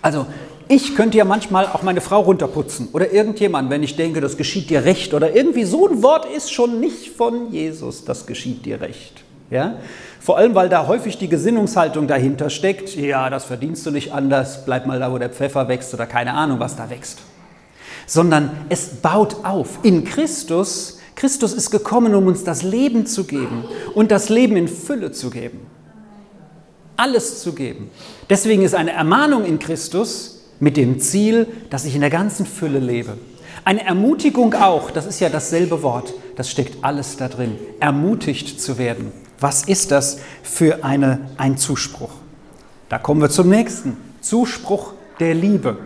Also, 0.03 0.27
ich 0.67 0.95
könnte 0.95 1.17
ja 1.17 1.25
manchmal 1.25 1.67
auch 1.67 1.83
meine 1.83 2.01
Frau 2.01 2.21
runterputzen 2.21 2.89
oder 2.93 3.11
irgendjemand, 3.11 3.69
wenn 3.69 3.83
ich 3.83 3.95
denke, 3.95 4.21
das 4.21 4.37
geschieht 4.37 4.69
dir 4.69 4.85
recht 4.85 5.13
oder 5.13 5.35
irgendwie 5.35 5.63
so 5.63 5.87
ein 5.87 6.01
Wort 6.01 6.25
ist 6.25 6.51
schon 6.51 6.79
nicht 6.79 7.09
von 7.09 7.51
Jesus, 7.51 8.05
das 8.05 8.25
geschieht 8.25 8.65
dir 8.65 8.81
recht. 8.81 9.23
Ja? 9.49 9.75
Vor 10.19 10.37
allem, 10.37 10.55
weil 10.55 10.69
da 10.69 10.87
häufig 10.87 11.17
die 11.17 11.29
Gesinnungshaltung 11.29 12.07
dahinter 12.07 12.49
steckt, 12.49 12.95
ja, 12.95 13.29
das 13.29 13.45
verdienst 13.45 13.85
du 13.85 13.91
nicht 13.91 14.11
anders, 14.11 14.65
bleib 14.65 14.87
mal 14.87 14.99
da, 14.99 15.11
wo 15.11 15.17
der 15.17 15.29
Pfeffer 15.29 15.67
wächst 15.67 15.93
oder 15.93 16.07
keine 16.07 16.33
Ahnung, 16.33 16.59
was 16.59 16.75
da 16.75 16.89
wächst. 16.89 17.19
Sondern 18.07 18.49
es 18.69 18.87
baut 18.87 19.37
auf. 19.43 19.79
In 19.83 20.03
Christus, 20.03 20.99
Christus 21.15 21.53
ist 21.53 21.69
gekommen, 21.69 22.15
um 22.15 22.27
uns 22.27 22.43
das 22.43 22.63
Leben 22.63 23.05
zu 23.05 23.25
geben 23.25 23.65
und 23.93 24.11
das 24.11 24.29
Leben 24.29 24.57
in 24.57 24.67
Fülle 24.67 25.11
zu 25.11 25.29
geben. 25.29 25.67
alles 26.97 27.41
zu 27.41 27.53
geben. 27.53 27.91
Deswegen 28.29 28.63
ist 28.63 28.75
eine 28.75 28.91
Ermahnung 28.91 29.45
in 29.45 29.59
Christus 29.59 30.34
mit 30.59 30.77
dem 30.77 30.99
Ziel, 30.99 31.47
dass 31.69 31.85
ich 31.85 31.95
in 31.95 32.01
der 32.01 32.09
ganzen 32.09 32.45
Fülle 32.45 32.79
lebe. 32.79 33.17
Eine 33.63 33.85
Ermutigung 33.85 34.53
auch, 34.53 34.91
das 34.91 35.05
ist 35.05 35.19
ja 35.19 35.29
dasselbe 35.29 35.81
Wort, 35.81 36.13
das 36.35 36.51
steckt 36.51 36.83
alles 36.83 37.17
da 37.17 37.27
drin, 37.27 37.57
ermutigt 37.79 38.61
zu 38.61 38.77
werden. 38.77 39.11
Was 39.39 39.63
ist 39.63 39.91
das 39.91 40.19
für 40.43 40.83
eine, 40.83 41.29
ein 41.37 41.57
Zuspruch? 41.57 42.11
Da 42.89 42.99
kommen 42.99 43.21
wir 43.21 43.29
zum 43.29 43.49
nächsten. 43.49 43.97
Zuspruch 44.21 44.93
der 45.19 45.33
Liebe. 45.33 45.77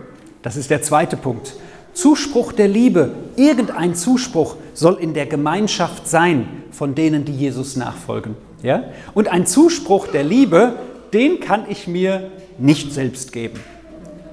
Das 0.42 0.56
ist 0.56 0.70
der 0.70 0.82
zweite 0.82 1.16
Punkt. 1.16 1.54
Zuspruch 1.92 2.52
der 2.52 2.68
Liebe, 2.68 3.10
irgendein 3.36 3.94
Zuspruch 3.94 4.56
soll 4.74 4.98
in 5.00 5.12
der 5.12 5.26
Gemeinschaft 5.26 6.08
sein 6.08 6.46
von 6.70 6.94
denen, 6.94 7.24
die 7.24 7.34
Jesus 7.34 7.76
nachfolgen. 7.76 8.36
Ja? 8.62 8.84
Und 9.14 9.28
ein 9.28 9.46
Zuspruch 9.46 10.06
der 10.06 10.24
Liebe, 10.24 10.76
den 11.12 11.40
kann 11.40 11.64
ich 11.68 11.88
mir 11.88 12.30
nicht 12.58 12.92
selbst 12.92 13.32
geben. 13.32 13.58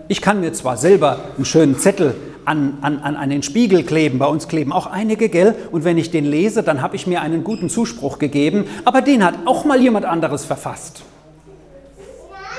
Ich 0.07 0.21
kann 0.21 0.39
mir 0.39 0.53
zwar 0.53 0.77
selber 0.77 1.19
einen 1.35 1.45
schönen 1.45 1.77
Zettel 1.77 2.15
an, 2.45 2.77
an, 2.81 2.99
an 2.99 3.29
den 3.29 3.43
Spiegel 3.43 3.83
kleben, 3.83 4.19
bei 4.19 4.25
uns 4.25 4.47
kleben 4.47 4.71
auch 4.71 4.87
einige, 4.87 5.27
gell? 5.27 5.53
Und 5.71 5.83
wenn 5.83 5.97
ich 5.97 6.11
den 6.11 6.23
lese, 6.23 6.63
dann 6.63 6.81
habe 6.81 6.95
ich 6.95 7.05
mir 7.05 7.21
einen 7.21 7.43
guten 7.43 7.69
Zuspruch 7.69 8.19
gegeben, 8.19 8.65
aber 8.85 9.01
den 9.01 9.23
hat 9.23 9.35
auch 9.45 9.65
mal 9.65 9.81
jemand 9.81 10.05
anderes 10.05 10.45
verfasst 10.45 11.03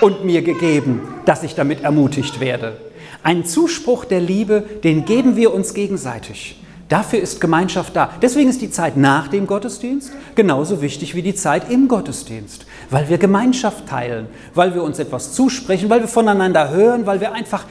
und 0.02 0.24
mir 0.24 0.42
gegeben, 0.42 1.00
dass 1.24 1.42
ich 1.42 1.54
damit 1.54 1.82
ermutigt 1.84 2.38
werde. 2.38 2.76
Ein 3.22 3.46
Zuspruch 3.46 4.04
der 4.04 4.20
Liebe, 4.20 4.62
den 4.84 5.06
geben 5.06 5.36
wir 5.36 5.54
uns 5.54 5.72
gegenseitig. 5.72 6.60
Dafür 6.88 7.20
ist 7.20 7.40
Gemeinschaft 7.40 7.94
da. 7.94 8.10
Deswegen 8.22 8.48
ist 8.48 8.62
die 8.62 8.70
Zeit 8.70 8.96
nach 8.96 9.28
dem 9.28 9.46
Gottesdienst 9.46 10.10
genauso 10.34 10.80
wichtig 10.80 11.14
wie 11.14 11.22
die 11.22 11.34
Zeit 11.34 11.70
im 11.70 11.86
Gottesdienst, 11.86 12.64
weil 12.88 13.08
wir 13.08 13.18
Gemeinschaft 13.18 13.86
teilen, 13.86 14.26
weil 14.54 14.74
wir 14.74 14.82
uns 14.82 14.98
etwas 14.98 15.32
zusprechen, 15.32 15.90
weil 15.90 16.00
wir 16.00 16.08
voneinander 16.08 16.70
hören, 16.70 17.06
weil 17.06 17.20
wir 17.20 17.32
einfach 17.32 17.64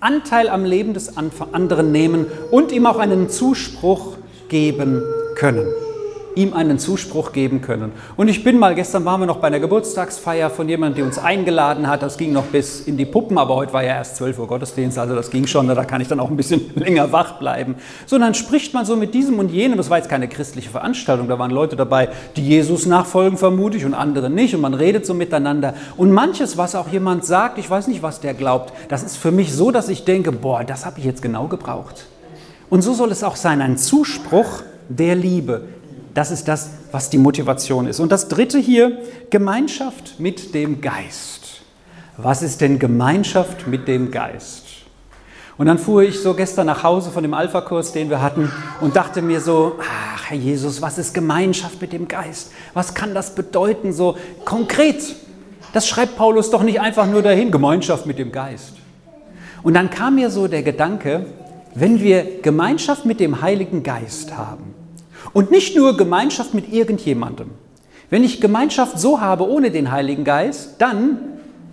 Anteil 0.00 0.48
am 0.48 0.64
Leben 0.64 0.94
des 0.94 1.12
anderen 1.16 1.92
nehmen 1.92 2.26
und 2.50 2.72
ihm 2.72 2.86
auch 2.86 2.98
einen 2.98 3.28
Zuspruch 3.28 4.16
geben 4.48 5.02
können 5.36 5.66
ihm 6.34 6.54
einen 6.54 6.78
Zuspruch 6.78 7.32
geben 7.32 7.60
können. 7.60 7.92
Und 8.16 8.28
ich 8.28 8.42
bin 8.42 8.58
mal, 8.58 8.74
gestern 8.74 9.04
waren 9.04 9.20
wir 9.20 9.26
noch 9.26 9.38
bei 9.38 9.48
einer 9.48 9.60
Geburtstagsfeier 9.60 10.50
von 10.50 10.68
jemandem, 10.68 10.96
der 10.96 11.04
uns 11.06 11.18
eingeladen 11.18 11.88
hat. 11.88 12.02
Das 12.02 12.16
ging 12.16 12.32
noch 12.32 12.44
bis 12.44 12.80
in 12.80 12.96
die 12.96 13.04
Puppen, 13.04 13.38
aber 13.38 13.54
heute 13.54 13.72
war 13.72 13.82
ja 13.82 13.96
erst 13.96 14.16
12 14.16 14.38
Uhr 14.38 14.46
Gottesdienst, 14.46 14.98
also 14.98 15.14
das 15.14 15.30
ging 15.30 15.46
schon, 15.46 15.68
da 15.68 15.84
kann 15.84 16.00
ich 16.00 16.08
dann 16.08 16.20
auch 16.20 16.30
ein 16.30 16.36
bisschen 16.36 16.70
länger 16.74 17.12
wach 17.12 17.38
bleiben. 17.38 17.76
So, 18.06 18.16
und 18.16 18.22
dann 18.22 18.34
spricht 18.34 18.74
man 18.74 18.84
so 18.84 18.96
mit 18.96 19.14
diesem 19.14 19.38
und 19.38 19.50
jenem. 19.50 19.76
Das 19.76 19.90
war 19.90 19.98
jetzt 19.98 20.08
keine 20.08 20.28
christliche 20.28 20.70
Veranstaltung, 20.70 21.28
da 21.28 21.38
waren 21.38 21.50
Leute 21.50 21.76
dabei, 21.76 22.08
die 22.36 22.46
Jesus 22.46 22.86
nachfolgen, 22.86 23.38
vermute 23.38 23.76
ich, 23.76 23.84
und 23.84 23.94
andere 23.94 24.30
nicht. 24.30 24.54
Und 24.54 24.60
man 24.60 24.74
redet 24.74 25.06
so 25.06 25.14
miteinander. 25.14 25.74
Und 25.96 26.12
manches, 26.12 26.56
was 26.56 26.74
auch 26.74 26.88
jemand 26.88 27.24
sagt, 27.24 27.58
ich 27.58 27.68
weiß 27.68 27.88
nicht, 27.88 28.02
was 28.02 28.20
der 28.20 28.34
glaubt, 28.34 28.72
das 28.88 29.02
ist 29.02 29.16
für 29.16 29.30
mich 29.30 29.52
so, 29.52 29.70
dass 29.70 29.88
ich 29.88 30.04
denke, 30.04 30.32
boah, 30.32 30.64
das 30.64 30.86
habe 30.86 30.98
ich 30.98 31.04
jetzt 31.04 31.22
genau 31.22 31.48
gebraucht. 31.48 32.06
Und 32.70 32.80
so 32.80 32.94
soll 32.94 33.10
es 33.10 33.22
auch 33.22 33.36
sein, 33.36 33.60
ein 33.60 33.76
Zuspruch 33.76 34.62
der 34.88 35.14
Liebe. 35.14 35.64
Das 36.14 36.30
ist 36.30 36.48
das, 36.48 36.70
was 36.90 37.10
die 37.10 37.18
Motivation 37.18 37.86
ist. 37.86 38.00
Und 38.00 38.12
das 38.12 38.28
dritte 38.28 38.58
hier, 38.58 38.98
Gemeinschaft 39.30 40.20
mit 40.20 40.54
dem 40.54 40.80
Geist. 40.80 41.62
Was 42.18 42.42
ist 42.42 42.60
denn 42.60 42.78
Gemeinschaft 42.78 43.66
mit 43.66 43.88
dem 43.88 44.10
Geist? 44.10 44.64
Und 45.56 45.66
dann 45.66 45.78
fuhr 45.78 46.02
ich 46.02 46.20
so 46.20 46.34
gestern 46.34 46.66
nach 46.66 46.82
Hause 46.82 47.10
von 47.10 47.22
dem 47.22 47.34
Alpha-Kurs, 47.34 47.92
den 47.92 48.10
wir 48.10 48.20
hatten, 48.20 48.50
und 48.80 48.96
dachte 48.96 49.22
mir 49.22 49.40
so, 49.40 49.76
ach 49.80 50.30
Herr 50.30 50.36
Jesus, 50.36 50.82
was 50.82 50.98
ist 50.98 51.14
Gemeinschaft 51.14 51.80
mit 51.80 51.92
dem 51.92 52.08
Geist? 52.08 52.52
Was 52.74 52.94
kann 52.94 53.14
das 53.14 53.34
bedeuten 53.34 53.92
so 53.92 54.16
konkret? 54.44 55.14
Das 55.72 55.86
schreibt 55.86 56.16
Paulus 56.16 56.50
doch 56.50 56.62
nicht 56.62 56.80
einfach 56.80 57.06
nur 57.06 57.22
dahin, 57.22 57.50
Gemeinschaft 57.50 58.06
mit 58.06 58.18
dem 58.18 58.32
Geist. 58.32 58.74
Und 59.62 59.74
dann 59.74 59.88
kam 59.90 60.16
mir 60.16 60.30
so 60.30 60.48
der 60.48 60.62
Gedanke, 60.62 61.26
wenn 61.74 62.00
wir 62.00 62.42
Gemeinschaft 62.42 63.06
mit 63.06 63.20
dem 63.20 63.40
Heiligen 63.40 63.82
Geist 63.82 64.36
haben, 64.36 64.71
und 65.32 65.50
nicht 65.50 65.76
nur 65.76 65.96
Gemeinschaft 65.96 66.54
mit 66.54 66.72
irgendjemandem. 66.72 67.50
Wenn 68.10 68.24
ich 68.24 68.40
Gemeinschaft 68.40 68.98
so 68.98 69.20
habe 69.20 69.48
ohne 69.48 69.70
den 69.70 69.90
Heiligen 69.90 70.24
Geist, 70.24 70.74
dann 70.78 71.18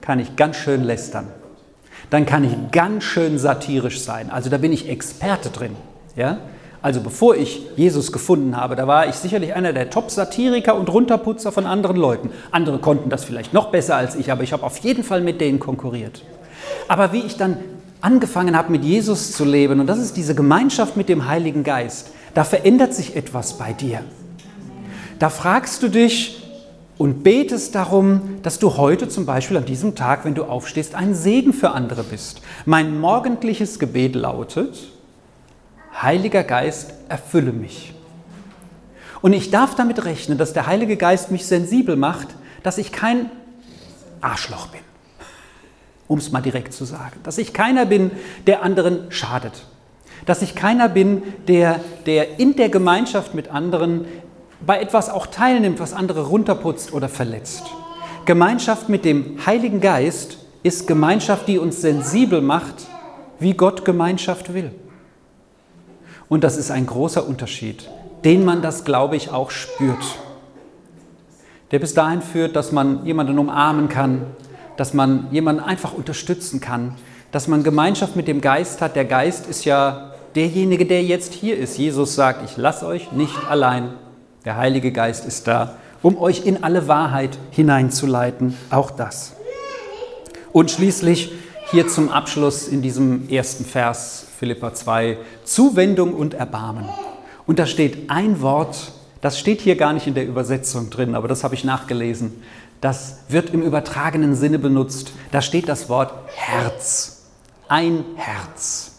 kann 0.02 0.20
ich 0.20 0.36
ganz 0.36 0.56
schön 0.56 0.84
lästern. 0.84 1.28
Dann 2.10 2.26
kann 2.26 2.44
ich 2.44 2.72
ganz 2.72 3.04
schön 3.04 3.38
satirisch 3.38 4.00
sein. 4.00 4.32
Also 4.32 4.50
da 4.50 4.58
bin 4.58 4.72
ich 4.72 4.90
Experte 4.90 5.50
drin. 5.50 5.76
Ja? 6.16 6.40
Also 6.82 7.02
bevor 7.02 7.36
ich 7.36 7.68
Jesus 7.76 8.12
gefunden 8.12 8.56
habe, 8.56 8.76
da 8.76 8.88
war 8.88 9.08
ich 9.08 9.16
sicherlich 9.16 9.54
einer 9.54 9.74
der 9.74 9.90
Top-Satiriker 9.90 10.76
und 10.76 10.88
Runterputzer 10.88 11.52
von 11.52 11.66
anderen 11.66 11.98
Leuten. 11.98 12.32
Andere 12.52 12.80
konnten 12.80 13.10
das 13.10 13.26
vielleicht 13.26 13.54
noch 13.54 13.70
besser 13.70 13.98
als 13.98 14.16
ich, 14.16 14.32
aber 14.32 14.44
ich 14.44 14.54
habe 14.54 14.64
auf 14.64 14.78
jeden 14.78 15.04
Fall 15.04 15.22
mit 15.22 15.42
denen 15.42 15.60
konkurriert. 15.60 16.24
Aber 16.88 17.12
wie 17.12 17.20
ich 17.20 17.36
dann 17.36 17.58
angefangen 18.02 18.58
habe, 18.58 18.72
mit 18.72 18.86
Jesus 18.86 19.34
zu 19.34 19.44
leben, 19.44 19.82
und 19.82 19.88
das 19.88 20.00
ist 20.00 20.16
diese 20.16 20.36
Gemeinschaft 20.36 20.96
mit 20.96 21.10
dem 21.10 21.28
Heiligen 21.28 21.66
Geist, 21.66 22.12
da 22.34 22.44
verändert 22.44 22.94
sich 22.94 23.16
etwas 23.16 23.58
bei 23.58 23.74
dir. 23.74 24.04
Da 25.20 25.30
fragst 25.30 25.84
du 25.84 25.90
dich 25.90 26.44
und 26.98 27.24
betest 27.24 27.76
darum, 27.76 28.42
dass 28.44 28.60
du 28.60 28.78
heute 28.78 29.10
zum 29.10 29.26
Beispiel 29.26 29.58
an 29.58 29.66
diesem 29.66 29.96
Tag, 29.96 30.26
wenn 30.26 30.36
du 30.36 30.44
aufstehst, 30.44 30.96
ein 30.96 31.16
Segen 31.16 31.54
für 31.54 31.72
andere 31.72 32.04
bist. 32.04 32.42
Mein 32.66 33.00
morgendliches 33.00 33.80
Gebet 33.80 34.16
lautet, 34.16 34.92
Heiliger 36.02 36.44
Geist, 36.44 36.94
erfülle 37.10 37.52
mich. 37.52 37.94
Und 39.22 39.34
ich 39.34 39.52
darf 39.52 39.76
damit 39.76 40.06
rechnen, 40.06 40.38
dass 40.38 40.54
der 40.54 40.68
Heilige 40.68 40.96
Geist 40.96 41.32
mich 41.32 41.46
sensibel 41.46 41.96
macht, 41.96 42.28
dass 42.64 42.78
ich 42.78 42.92
kein 42.92 43.30
Arschloch 44.22 44.68
bin, 44.68 44.82
um 46.08 46.20
es 46.20 46.32
mal 46.32 46.42
direkt 46.42 46.74
zu 46.74 46.86
sagen, 46.86 47.20
dass 47.24 47.38
ich 47.38 47.54
keiner 47.54 47.86
bin, 47.86 48.12
der 48.48 48.64
anderen 48.64 49.12
schadet 49.12 49.66
dass 50.26 50.42
ich 50.42 50.56
keiner 50.56 50.90
bin, 50.90 51.24
der, 51.48 51.80
der 52.06 52.40
in 52.40 52.56
der 52.56 52.70
Gemeinschaft 52.70 53.34
mit 53.34 53.50
anderen 53.50 54.06
bei 54.66 54.80
etwas 54.80 55.10
auch 55.10 55.28
teilnimmt, 55.28 55.80
was 55.80 55.94
andere 55.94 56.28
runterputzt 56.28 56.94
oder 56.94 57.10
verletzt. 57.10 57.64
Gemeinschaft 58.26 58.90
mit 58.90 59.06
dem 59.06 59.38
Heiligen 59.46 59.82
Geist 59.82 60.38
ist 60.64 60.88
Gemeinschaft, 60.88 61.48
die 61.48 61.58
uns 61.58 61.82
sensibel 61.82 62.42
macht, 62.42 62.88
wie 63.40 63.54
Gott 63.54 63.86
Gemeinschaft 63.86 64.54
will. 64.54 64.72
Und 66.28 66.44
das 66.44 66.58
ist 66.58 66.70
ein 66.70 66.86
großer 66.86 67.26
Unterschied, 67.26 67.90
den 68.24 68.46
man 68.46 68.62
das, 68.62 68.84
glaube 68.84 69.16
ich, 69.16 69.32
auch 69.32 69.50
spürt. 69.50 70.20
Der 71.72 71.80
bis 71.80 71.94
dahin 71.94 72.22
führt, 72.22 72.56
dass 72.56 72.72
man 72.72 73.06
jemanden 73.06 73.40
umarmen 73.40 73.90
kann, 73.90 74.26
dass 74.76 74.94
man 74.94 75.28
jemanden 75.32 75.64
einfach 75.64 75.94
unterstützen 75.94 76.60
kann, 76.60 76.96
dass 77.32 77.48
man 77.48 77.64
Gemeinschaft 77.64 78.16
mit 78.16 78.28
dem 78.28 78.42
Geist 78.42 78.82
hat. 78.82 78.96
Der 78.96 79.06
Geist 79.06 79.48
ist 79.48 79.66
ja 79.66 80.09
derjenige, 80.36 80.86
der 80.86 81.04
jetzt 81.04 81.34
hier 81.34 81.58
ist. 81.58 81.78
Jesus 81.78 82.16
sagt, 82.16 82.44
ich 82.50 82.58
lasse 82.58 82.86
euch 82.86 83.12
nicht 83.12 83.36
allein. 83.50 83.94
Der 84.46 84.58
Heilige 84.58 84.92
Geist 84.92 85.26
ist 85.26 85.48
da, 85.48 85.78
um 86.02 86.18
euch 86.18 86.46
in 86.46 86.64
alle 86.64 86.88
Wahrheit 86.88 87.38
hineinzuleiten. 87.52 88.56
Auch 88.70 88.92
das. 88.92 89.34
Und 90.52 90.72
schließlich 90.72 91.32
hier 91.72 91.88
zum 91.88 92.10
Abschluss 92.10 92.68
in 92.68 92.82
diesem 92.82 93.30
ersten 93.30 93.66
Vers, 93.66 94.28
Philippa 94.38 94.74
2, 94.74 95.18
Zuwendung 95.44 96.14
und 96.14 96.34
Erbarmen. 96.34 96.86
Und 97.46 97.60
da 97.60 97.66
steht 97.66 98.10
ein 98.10 98.42
Wort, 98.42 98.92
das 99.22 99.38
steht 99.38 99.62
hier 99.62 99.76
gar 99.76 99.94
nicht 99.94 100.08
in 100.08 100.14
der 100.14 100.26
Übersetzung 100.26 100.90
drin, 100.90 101.14
aber 101.14 101.28
das 101.28 101.44
habe 101.44 101.56
ich 101.56 101.64
nachgelesen. 101.64 102.42
Das 102.82 103.20
wird 103.28 103.54
im 103.54 103.62
übertragenen 103.62 104.36
Sinne 104.36 104.58
benutzt. 104.58 105.12
Da 105.32 105.42
steht 105.42 105.68
das 105.68 105.90
Wort 105.90 106.14
Herz 106.34 107.20
ein 107.70 108.04
Herz. 108.16 108.99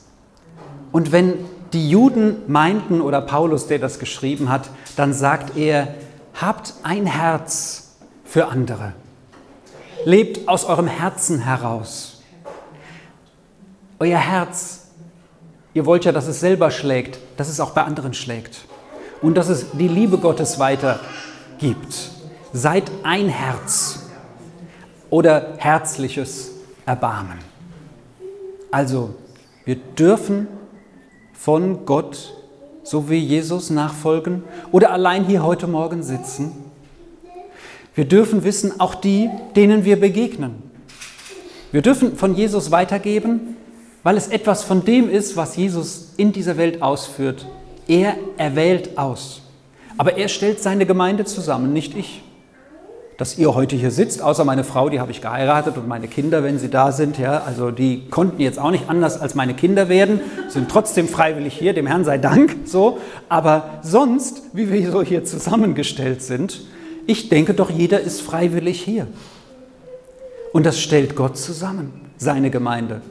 Und 0.92 1.12
wenn 1.12 1.34
die 1.72 1.88
Juden 1.88 2.42
meinten, 2.48 3.00
oder 3.00 3.20
Paulus, 3.20 3.66
der 3.66 3.78
das 3.78 3.98
geschrieben 3.98 4.48
hat, 4.48 4.70
dann 4.96 5.12
sagt 5.12 5.56
er, 5.56 5.94
habt 6.40 6.74
ein 6.82 7.06
Herz 7.06 7.96
für 8.24 8.48
andere. 8.48 8.92
Lebt 10.04 10.48
aus 10.48 10.64
eurem 10.64 10.86
Herzen 10.86 11.40
heraus. 11.40 12.22
Euer 13.98 14.18
Herz, 14.18 14.88
ihr 15.74 15.84
wollt 15.86 16.04
ja, 16.04 16.12
dass 16.12 16.26
es 16.26 16.40
selber 16.40 16.70
schlägt, 16.70 17.18
dass 17.36 17.48
es 17.48 17.60
auch 17.60 17.70
bei 17.70 17.82
anderen 17.82 18.14
schlägt. 18.14 18.64
Und 19.20 19.34
dass 19.34 19.48
es 19.48 19.72
die 19.72 19.88
Liebe 19.88 20.18
Gottes 20.18 20.58
weitergibt. 20.58 22.10
Seid 22.52 22.90
ein 23.02 23.28
Herz 23.28 24.06
oder 25.10 25.54
herzliches 25.58 26.52
Erbarmen. 26.86 27.38
Also, 28.70 29.14
wir 29.64 29.76
dürfen 29.76 30.48
von 31.40 31.86
Gott, 31.86 32.34
so 32.82 33.08
wie 33.08 33.16
Jesus, 33.16 33.70
nachfolgen 33.70 34.44
oder 34.72 34.92
allein 34.92 35.24
hier 35.24 35.42
heute 35.42 35.66
Morgen 35.66 36.02
sitzen. 36.02 36.52
Wir 37.94 38.04
dürfen 38.04 38.44
wissen, 38.44 38.78
auch 38.78 38.94
die, 38.94 39.30
denen 39.56 39.86
wir 39.86 39.98
begegnen. 39.98 40.62
Wir 41.72 41.80
dürfen 41.80 42.14
von 42.14 42.34
Jesus 42.34 42.70
weitergeben, 42.70 43.56
weil 44.02 44.18
es 44.18 44.28
etwas 44.28 44.64
von 44.64 44.84
dem 44.84 45.08
ist, 45.08 45.34
was 45.34 45.56
Jesus 45.56 46.12
in 46.18 46.32
dieser 46.32 46.58
Welt 46.58 46.82
ausführt. 46.82 47.46
Er 47.88 48.16
erwählt 48.36 48.98
aus. 48.98 49.40
Aber 49.96 50.18
er 50.18 50.28
stellt 50.28 50.60
seine 50.60 50.84
Gemeinde 50.84 51.24
zusammen, 51.24 51.72
nicht 51.72 51.96
ich. 51.96 52.22
Dass 53.20 53.36
ihr 53.36 53.54
heute 53.54 53.76
hier 53.76 53.90
sitzt, 53.90 54.22
außer 54.22 54.46
meine 54.46 54.64
Frau, 54.64 54.88
die 54.88 54.98
habe 54.98 55.10
ich 55.10 55.20
geheiratet 55.20 55.76
und 55.76 55.86
meine 55.86 56.08
Kinder, 56.08 56.42
wenn 56.42 56.58
sie 56.58 56.70
da 56.70 56.90
sind. 56.90 57.18
Ja, 57.18 57.42
also 57.44 57.70
die 57.70 58.08
konnten 58.08 58.40
jetzt 58.40 58.58
auch 58.58 58.70
nicht 58.70 58.88
anders 58.88 59.20
als 59.20 59.34
meine 59.34 59.52
Kinder 59.52 59.90
werden, 59.90 60.22
sind 60.48 60.70
trotzdem 60.70 61.06
freiwillig 61.06 61.52
hier, 61.52 61.74
dem 61.74 61.86
Herrn 61.86 62.06
sei 62.06 62.16
Dank. 62.16 62.56
So, 62.64 62.96
aber 63.28 63.80
sonst, 63.82 64.40
wie 64.54 64.72
wir 64.72 64.90
so 64.90 65.02
hier 65.02 65.22
zusammengestellt 65.22 66.22
sind, 66.22 66.62
ich 67.06 67.28
denke 67.28 67.52
doch, 67.52 67.68
jeder 67.68 68.00
ist 68.00 68.22
freiwillig 68.22 68.80
hier. 68.80 69.06
Und 70.54 70.64
das 70.64 70.80
stellt 70.80 71.14
Gott 71.14 71.36
zusammen, 71.36 71.92
seine 72.16 72.48
Gemeinde. 72.48 73.02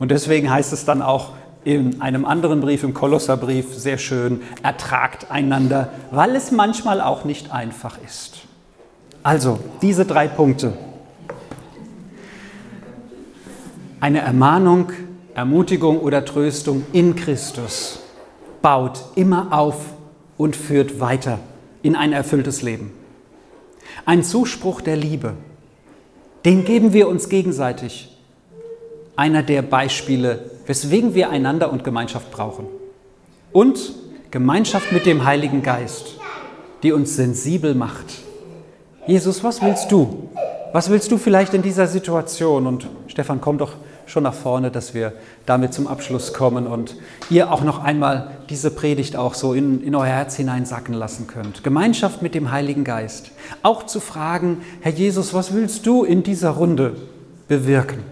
Und 0.00 0.10
deswegen 0.10 0.50
heißt 0.50 0.72
es 0.72 0.84
dann 0.84 1.02
auch 1.02 1.34
in 1.62 2.00
einem 2.00 2.24
anderen 2.24 2.60
Brief, 2.60 2.82
im 2.82 2.94
Kolosserbrief, 2.94 3.76
sehr 3.76 3.98
schön, 3.98 4.40
ertragt 4.64 5.30
einander, 5.30 5.90
weil 6.10 6.34
es 6.34 6.50
manchmal 6.50 7.00
auch 7.00 7.24
nicht 7.24 7.52
einfach 7.52 7.96
ist. 8.04 8.39
Also, 9.22 9.58
diese 9.82 10.06
drei 10.06 10.28
Punkte. 10.28 10.72
Eine 14.00 14.20
Ermahnung, 14.20 14.92
Ermutigung 15.34 16.00
oder 16.00 16.24
Tröstung 16.24 16.86
in 16.92 17.16
Christus 17.16 18.00
baut 18.62 19.04
immer 19.16 19.48
auf 19.52 19.92
und 20.38 20.56
führt 20.56 21.00
weiter 21.00 21.38
in 21.82 21.96
ein 21.96 22.14
erfülltes 22.14 22.62
Leben. 22.62 22.92
Ein 24.06 24.24
Zuspruch 24.24 24.80
der 24.80 24.96
Liebe, 24.96 25.34
den 26.46 26.64
geben 26.64 26.94
wir 26.94 27.06
uns 27.06 27.28
gegenseitig. 27.28 28.16
Einer 29.16 29.42
der 29.42 29.60
Beispiele, 29.60 30.50
weswegen 30.64 31.12
wir 31.14 31.28
einander 31.28 31.70
und 31.70 31.84
Gemeinschaft 31.84 32.30
brauchen. 32.30 32.66
Und 33.52 33.92
Gemeinschaft 34.30 34.92
mit 34.92 35.04
dem 35.04 35.26
Heiligen 35.26 35.62
Geist, 35.62 36.16
die 36.82 36.92
uns 36.92 37.16
sensibel 37.16 37.74
macht 37.74 38.06
Jesus, 39.10 39.42
was 39.42 39.60
willst 39.60 39.90
du? 39.90 40.28
Was 40.72 40.88
willst 40.88 41.10
du 41.10 41.18
vielleicht 41.18 41.52
in 41.52 41.62
dieser 41.62 41.88
Situation? 41.88 42.68
Und 42.68 42.86
Stefan, 43.08 43.40
komm 43.40 43.58
doch 43.58 43.72
schon 44.06 44.22
nach 44.22 44.34
vorne, 44.34 44.70
dass 44.70 44.94
wir 44.94 45.14
damit 45.46 45.74
zum 45.74 45.88
Abschluss 45.88 46.32
kommen 46.32 46.68
und 46.68 46.94
ihr 47.28 47.50
auch 47.50 47.64
noch 47.64 47.82
einmal 47.82 48.30
diese 48.50 48.70
Predigt 48.70 49.16
auch 49.16 49.34
so 49.34 49.52
in, 49.52 49.82
in 49.82 49.96
euer 49.96 50.06
Herz 50.06 50.36
hineinsacken 50.36 50.94
lassen 50.94 51.26
könnt. 51.26 51.64
Gemeinschaft 51.64 52.22
mit 52.22 52.36
dem 52.36 52.52
Heiligen 52.52 52.84
Geist. 52.84 53.32
Auch 53.64 53.84
zu 53.84 53.98
fragen, 53.98 54.58
Herr 54.80 54.92
Jesus, 54.92 55.34
was 55.34 55.52
willst 55.52 55.86
du 55.86 56.04
in 56.04 56.22
dieser 56.22 56.50
Runde 56.50 56.94
bewirken? 57.48 58.04